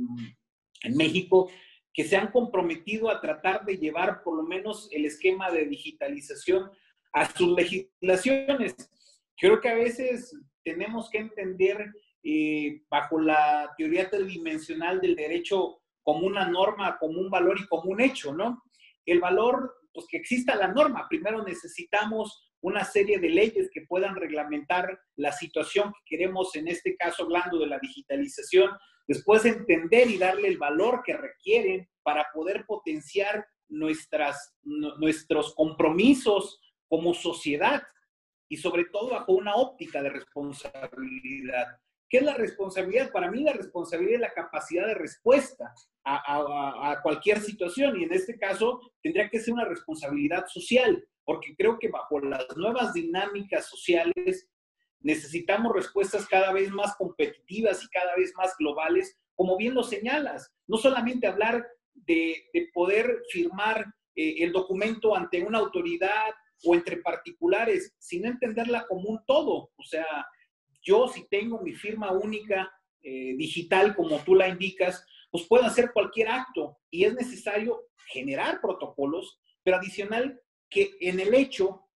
[0.82, 1.48] en México
[1.94, 6.70] que se han comprometido a tratar de llevar por lo menos el esquema de digitalización
[7.12, 8.74] a sus legislaciones.
[9.36, 10.34] Creo que a veces
[10.64, 17.30] tenemos que entender eh, bajo la teoría tridimensional del derecho como una norma, como un
[17.30, 18.62] valor y como un hecho, ¿no?
[19.04, 21.06] El valor, pues que exista la norma.
[21.08, 26.96] Primero necesitamos una serie de leyes que puedan reglamentar la situación que queremos, en este
[26.96, 28.70] caso hablando de la digitalización,
[29.06, 37.14] después entender y darle el valor que requieren para poder potenciar nuestras, nuestros compromisos como
[37.14, 37.82] sociedad
[38.48, 41.66] y sobre todo bajo una óptica de responsabilidad.
[42.08, 43.10] ¿Qué es la responsabilidad?
[43.10, 45.72] Para mí la responsabilidad es la capacidad de respuesta
[46.04, 51.54] a, a, cualquier situación y en este caso tendría que ser una responsabilidad social, porque
[51.56, 54.46] creo que bajo las nuevas dinámicas sociales
[55.02, 60.52] necesitamos respuestas cada vez más competitivas y cada vez más globales, como bien lo señalas.
[60.66, 66.30] No solamente hablar de, de poder firmar eh, el documento ante una autoridad
[66.64, 69.70] o entre particulares, sin entenderla como un todo.
[69.76, 70.06] O sea,
[70.82, 72.70] yo si tengo mi firma única
[73.02, 78.60] eh, digital, como tú la indicas, pues puedo hacer cualquier acto y es necesario generar
[78.60, 81.88] protocolos, pero adicional que en el hecho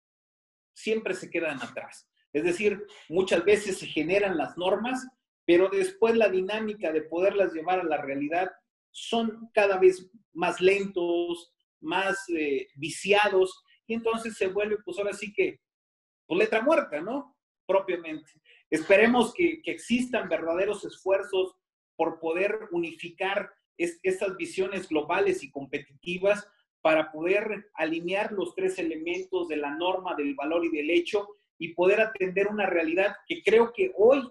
[0.75, 2.09] siempre se quedan atrás.
[2.37, 5.09] Es decir, muchas veces se generan las normas,
[5.47, 8.51] pero después la dinámica de poderlas llevar a la realidad
[8.91, 15.33] son cada vez más lentos, más eh, viciados y entonces se vuelve, pues ahora sí
[15.33, 15.63] que,
[16.27, 17.35] pues letra muerta, ¿no?
[17.67, 18.31] Propiamente.
[18.69, 21.57] Esperemos que, existan verdaderos esfuerzos
[21.97, 26.47] por poder unificar estas visiones globales y competitivas
[26.83, 31.75] para poder alinear los tres elementos de la norma, del valor y del hecho y
[31.75, 34.29] poder atender una realidad que creo que hoy,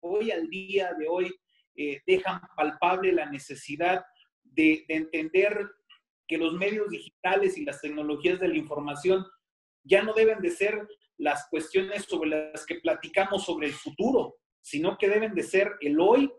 [0.00, 1.34] hoy al día de hoy,
[1.76, 4.04] eh, dejan palpable la necesidad
[4.42, 5.70] de, de entender
[6.28, 9.26] que los medios digitales y las tecnologías de la información
[9.84, 10.86] ya no deben de ser
[11.18, 15.98] las cuestiones sobre las que platicamos sobre el futuro, sino que deben de ser el
[16.00, 16.32] hoy,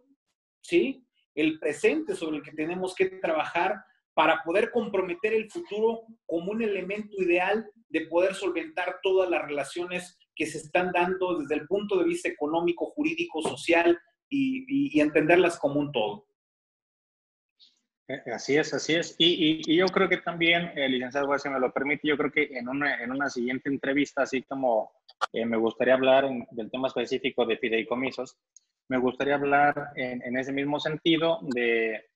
[0.62, 1.06] ¿sí?
[1.36, 6.62] El presente sobre el que tenemos que trabajar para poder comprometer el futuro como un
[6.62, 12.00] elemento ideal de poder solventar todas las relaciones que se están dando desde el punto
[12.00, 16.26] de vista económico, jurídico, social y, y entenderlas como un todo.
[18.08, 19.16] Eh, así es, así es.
[19.20, 22.50] Y, y, yo creo que también, eh, licenciado, si me lo permite, yo creo que
[22.58, 24.92] en una, en una siguiente entrevista, así como
[25.32, 28.36] eh, me gustaría hablar del tema específico de fideicomisos,
[28.90, 32.10] me gustaría hablar en, en ese mismo sentido de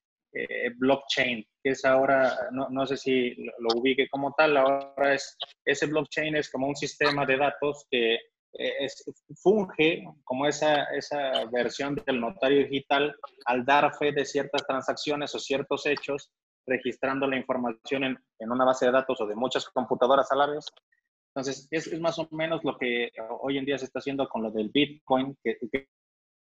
[0.78, 5.38] blockchain, que es ahora, no, no sé si lo, lo, ubique como tal, ahora es,
[5.66, 8.18] ese blockchain es como un sistema de datos que
[8.54, 9.04] es,
[9.42, 13.16] funge como esa, esa versión del notario digital
[13.46, 16.32] al dar fe de ciertas transacciones o ciertos hechos,
[16.66, 20.48] registrando la información en, en una base de datos o de muchas computadoras a la
[20.48, 20.66] vez.
[21.34, 23.12] Entonces, es, es, más o menos lo que
[23.42, 25.88] hoy en día se está haciendo con lo del Bitcoin, que, que,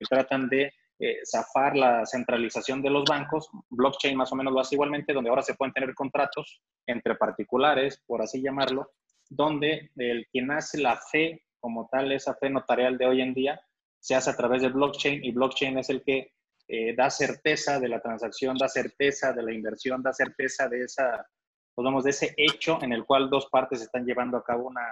[0.08, 3.48] tratan de eh, zafar la centralización de los bancos.
[3.70, 8.02] Blockchain más o menos lo hace igualmente, donde ahora se pueden tener contratos entre particulares,
[8.06, 8.92] por así llamarlo,
[9.28, 13.60] donde el quien hace la fe como tal, esa fe notarial de hoy en día
[13.98, 16.32] se hace a través de blockchain y blockchain es el que
[16.68, 21.26] eh, da certeza de la transacción, da certeza de la inversión, da certeza de esa,
[21.74, 24.86] pues de ese hecho en el cual dos partes están llevando a cabo una,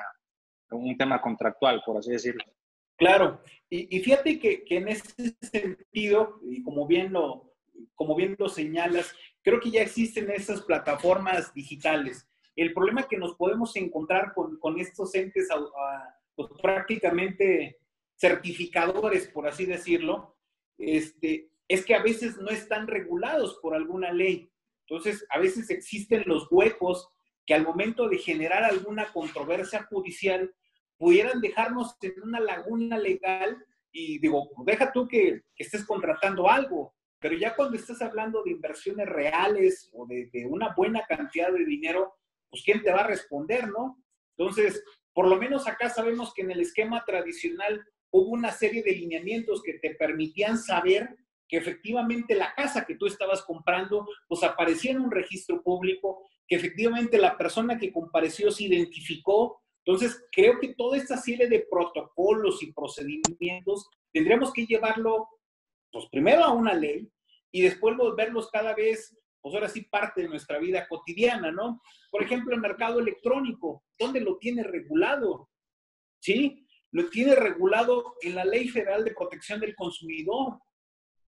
[0.70, 2.44] un tema contractual, por así decirlo.
[2.96, 7.52] Claro, y, y fíjate que, en ese sentido, y como bien, lo,
[7.94, 12.28] como bien lo señalas, creo que ya existen esas plataformas digitales.
[12.56, 15.58] El problema que nos podemos encontrar con, con estos entes a,
[16.36, 17.78] pues, prácticamente
[18.16, 20.36] certificadores, por así decirlo,
[20.78, 24.48] este, es que a veces no están regulados por alguna ley.
[24.86, 27.08] Entonces, a veces existen los huecos
[27.46, 30.54] que al momento de generar alguna controversia judicial
[30.98, 37.36] pudieran dejarnos en una laguna legal y digo, deja tú que, estés contratando algo, pero
[37.36, 42.14] ya cuando estás hablando de inversiones reales o de, de, una buena cantidad de dinero,
[42.50, 44.02] pues ¿quién te va a responder, no?
[44.36, 44.82] Entonces,
[45.12, 49.62] por lo menos acá sabemos que en el esquema tradicional hubo una serie de lineamientos
[49.62, 51.16] que te permitían saber
[51.48, 56.56] que efectivamente la casa que tú estabas comprando, pues aparecía en un registro público, que
[56.56, 62.62] efectivamente la persona que compareció se identificó Entonces, creo que toda esta serie de protocolos
[62.62, 65.28] y procedimientos tendremos que llevarlo,
[65.92, 67.10] pues primero a una ley
[67.52, 71.82] y después volverlos cada vez, pues ahora sí, parte de nuestra vida cotidiana, ¿no?
[72.10, 75.50] Por ejemplo, el mercado electrónico, ¿dónde lo tiene regulado?
[76.18, 76.66] ¿Sí?
[76.90, 80.60] Lo tiene regulado en la Ley Federal de Protección del Consumidor,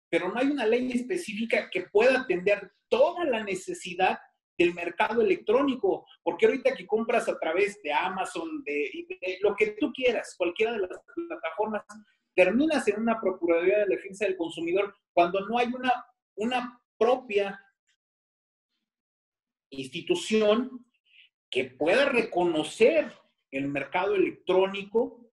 [0.09, 4.19] pero no hay una ley específica que pueda atender toda la necesidad
[4.61, 9.09] del mercado electrónico, porque ahorita que compras a través de Amazon, de,
[9.41, 11.83] lo que tú quieras, cualquiera de las plataformas,
[12.35, 16.05] terminas en una Procuraduría de Defensa del Consumidor cuando no hay una,
[16.35, 17.59] una propia
[19.71, 20.85] institución
[21.51, 23.11] que pueda reconocer
[23.51, 25.33] el mercado electrónico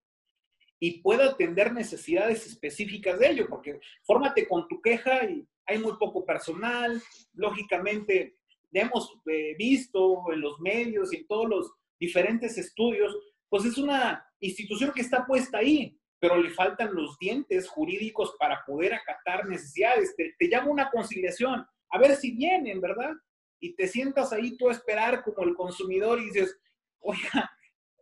[0.80, 5.98] y pueda atender necesidades específicas de ello, porque fórmate con tu queja y hay muy
[5.98, 7.02] poco personal,
[7.34, 8.37] lógicamente
[8.72, 13.16] hemos eh, visto en los medios y en todos los diferentes estudios,
[13.50, 18.64] pues es una institución que está puesta ahí, pero le faltan los dientes jurídicos para
[18.66, 20.16] poder acatar necesidades.
[20.16, 23.14] Te, te llama una conciliación, a ver si vienen, ¿verdad?
[23.60, 26.60] Y te sientas ahí tú a esperar como el consumidor y dices,
[27.00, 27.50] oiga,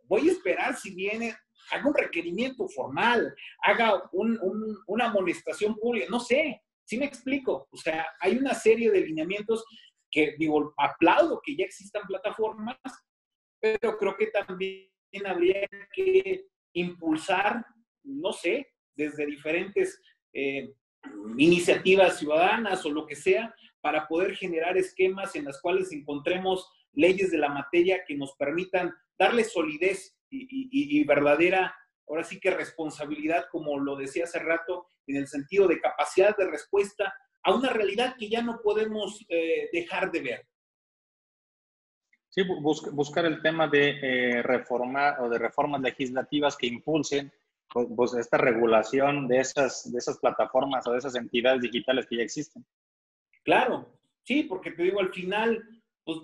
[0.04, 1.34] voy a esperar si viene,
[1.70, 7.68] haga un requerimiento formal, haga una amonestación pública, no sé, sí me explico.
[7.70, 9.64] O sea, hay una serie de lineamientos
[10.16, 12.78] que digo, aplaudo que ya existan plataformas,
[13.60, 14.88] pero creo que también
[15.26, 17.62] habría que impulsar,
[18.02, 20.00] no sé, desde diferentes
[20.32, 20.72] eh,
[21.36, 27.30] iniciativas ciudadanas o lo que sea, para poder generar esquemas en las cuales encontremos leyes
[27.30, 30.48] de la materia que nos permitan darle solidez y,
[30.98, 31.76] y verdadera,
[32.08, 36.50] ahora sí que responsabilidad, como lo decía hace rato, en el sentido de capacidad de
[36.50, 37.12] respuesta
[37.46, 40.46] a una realidad que ya no podemos eh, dejar de ver.
[42.28, 47.32] Sí, buscar el tema de eh, reformar o de reformas legislativas que impulsen
[47.72, 52.16] pues, pues, esta regulación de esas, de esas plataformas o de esas entidades digitales que
[52.16, 52.66] ya existen.
[53.44, 55.64] Claro, sí, porque te digo, al final,
[56.04, 56.18] pues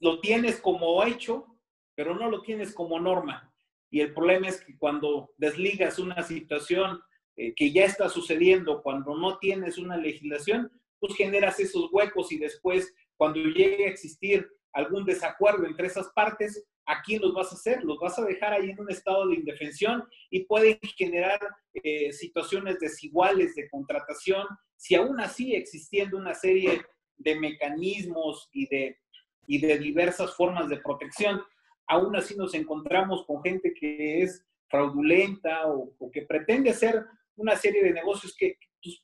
[0.00, 1.46] lo tienes como hecho,
[1.94, 3.54] pero no lo tienes como norma.
[3.90, 7.00] Y el problema es que cuando desligas una situación
[7.36, 12.38] eh, que ya está sucediendo cuando no tienes una legislación, pues generas esos huecos y
[12.38, 17.56] después cuando llegue a existir algún desacuerdo entre esas partes, ¿a quién los vas a
[17.56, 17.82] hacer?
[17.82, 21.40] Los vas a dejar ahí en un estado de indefensión y pueden generar
[21.74, 26.82] eh, situaciones desiguales de contratación, si aún así existiendo una serie
[27.16, 28.98] de mecanismos y de,
[29.46, 31.42] y de diversas formas de protección,
[31.86, 37.04] aún así nos encontramos con gente que es fraudulenta o, o que pretende ser
[37.36, 39.02] una serie de negocios que, pues,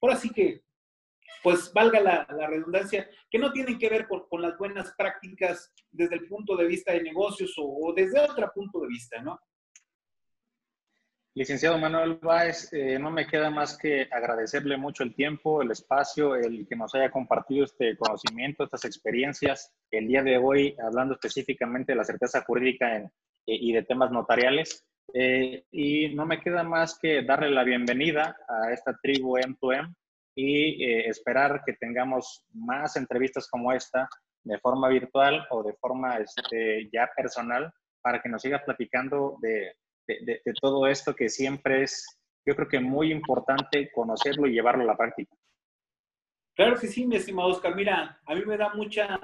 [0.00, 0.62] ahora sí que,
[1.42, 6.26] pues valga la, redundancia, que no tienen que ver con, las buenas prácticas desde el
[6.26, 9.38] punto de vista de negocios o, desde otro punto de vista, ¿no?
[11.34, 16.34] Licenciado Manuel Báez, eh, no me queda más que agradecerle mucho el tiempo, el espacio,
[16.34, 19.70] el que nos haya compartido este conocimiento, estas experiencias.
[19.90, 23.12] El día de hoy, hablando específicamente de la certeza jurídica en,
[23.46, 24.84] y de temas notariales,
[25.14, 29.94] eh, y no me queda más que darle la bienvenida a esta tribu M2M
[30.34, 34.08] y eh, esperar que tengamos más entrevistas como esta
[34.44, 39.72] de forma virtual o de forma este, ya personal para que nos siga platicando de,
[40.06, 44.84] de, de, todo esto que siempre es, yo creo que muy importante conocerlo y llevarlo
[44.84, 45.34] a la práctica.
[46.54, 47.74] Claro que sí, mi estimado Oscar.
[47.74, 49.18] Mira, a mí me da mucha,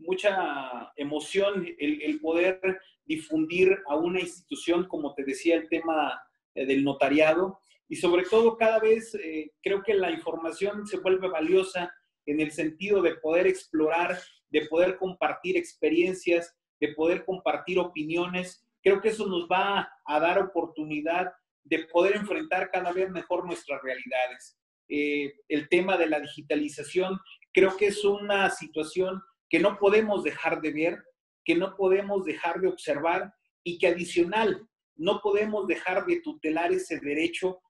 [0.00, 6.20] mucha emoción el, el poder difundir a una institución, como te decía, el tema
[6.54, 7.58] eh, del notariado.
[7.88, 11.92] Y sobre todo, cada vez eh, creo que la información se vuelve valiosa
[12.26, 14.16] en el sentido de poder explorar,
[14.48, 18.64] de poder compartir experiencias, de poder compartir opiniones.
[18.82, 21.32] Creo que eso nos va a dar oportunidad
[21.64, 24.56] de poder enfrentar cada vez mejor nuestras realidades.
[24.88, 27.18] Eh, el tema de la digitalización
[27.52, 31.04] creo que es una situación que no podemos dejar de ver,
[31.44, 37.00] que no podemos dejar de observar y que adicional no podemos dejar de tutelar ese
[37.00, 37.60] derecho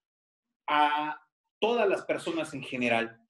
[0.68, 1.16] a
[1.61, 3.20] todas las personas en general.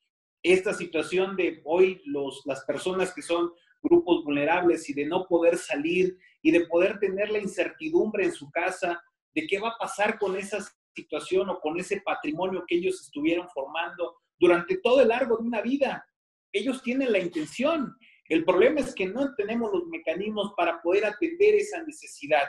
[0.42, 5.59] Esta situación de hoy los, las personas que son grupos vulnerables y de no poder
[5.59, 9.03] salir y de poder tener la incertidumbre en su casa
[9.34, 10.59] de qué va a pasar con esa
[10.94, 15.61] situación o con ese patrimonio que ellos estuvieron formando durante todo el largo de una
[15.61, 16.07] vida.
[16.53, 17.96] Ellos tienen la intención
[18.31, 22.45] el problema es que no tenemos los mecanismos para poder atender esa necesidad,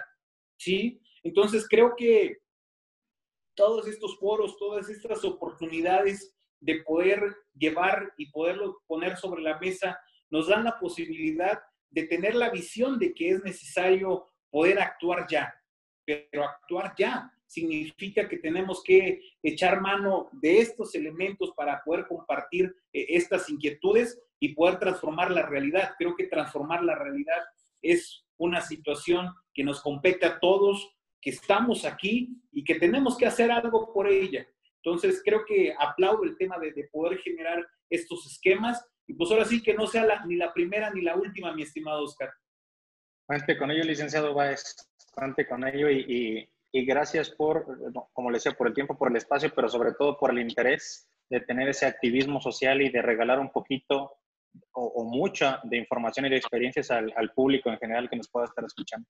[0.56, 1.02] ¿sí?
[1.24, 2.38] Entonces creo que
[3.56, 10.00] todos estos foros, todas estas oportunidades de poder llevar y poderlo poner sobre la mesa,
[10.30, 11.60] nos dan la posibilidad
[11.90, 15.52] de tener la visión de que es necesario poder actuar ya,
[16.06, 22.74] pero actuar ya significa que tenemos que echar mano de estos elementos para poder compartir
[22.94, 25.94] eh, estas inquietudes y poder transformar la realidad.
[25.98, 27.42] Creo que transformar la realidad
[27.82, 33.28] es una situación que nos compete a todos, que estamos aquí y que tenemos que
[33.28, 34.46] hacer algo por ella.
[34.84, 39.62] Entonces, creo que aplaudo el tema de, poder generar estos esquemas y pues ahora sí
[39.62, 42.32] que no sea ni la primera ni la última, mi estimado Oscar.
[43.28, 44.76] Cuente con ello, licenciado Báez,
[45.14, 47.66] cuente con ello y, y, gracias por,
[48.12, 51.08] como le decía, por el tiempo, por el espacio, pero sobre todo por el interés
[51.30, 54.18] de tener ese activismo social y de regalar un poquito
[54.74, 58.46] o, mucha de información y de experiencias al, al, público en general que nos pueda
[58.46, 59.08] estar escuchando.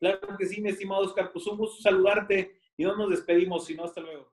[0.00, 1.30] Claro que sí, mi estimado Oscar.
[1.32, 4.32] Pues un gusto saludarte y no nos despedimos, sino hasta luego.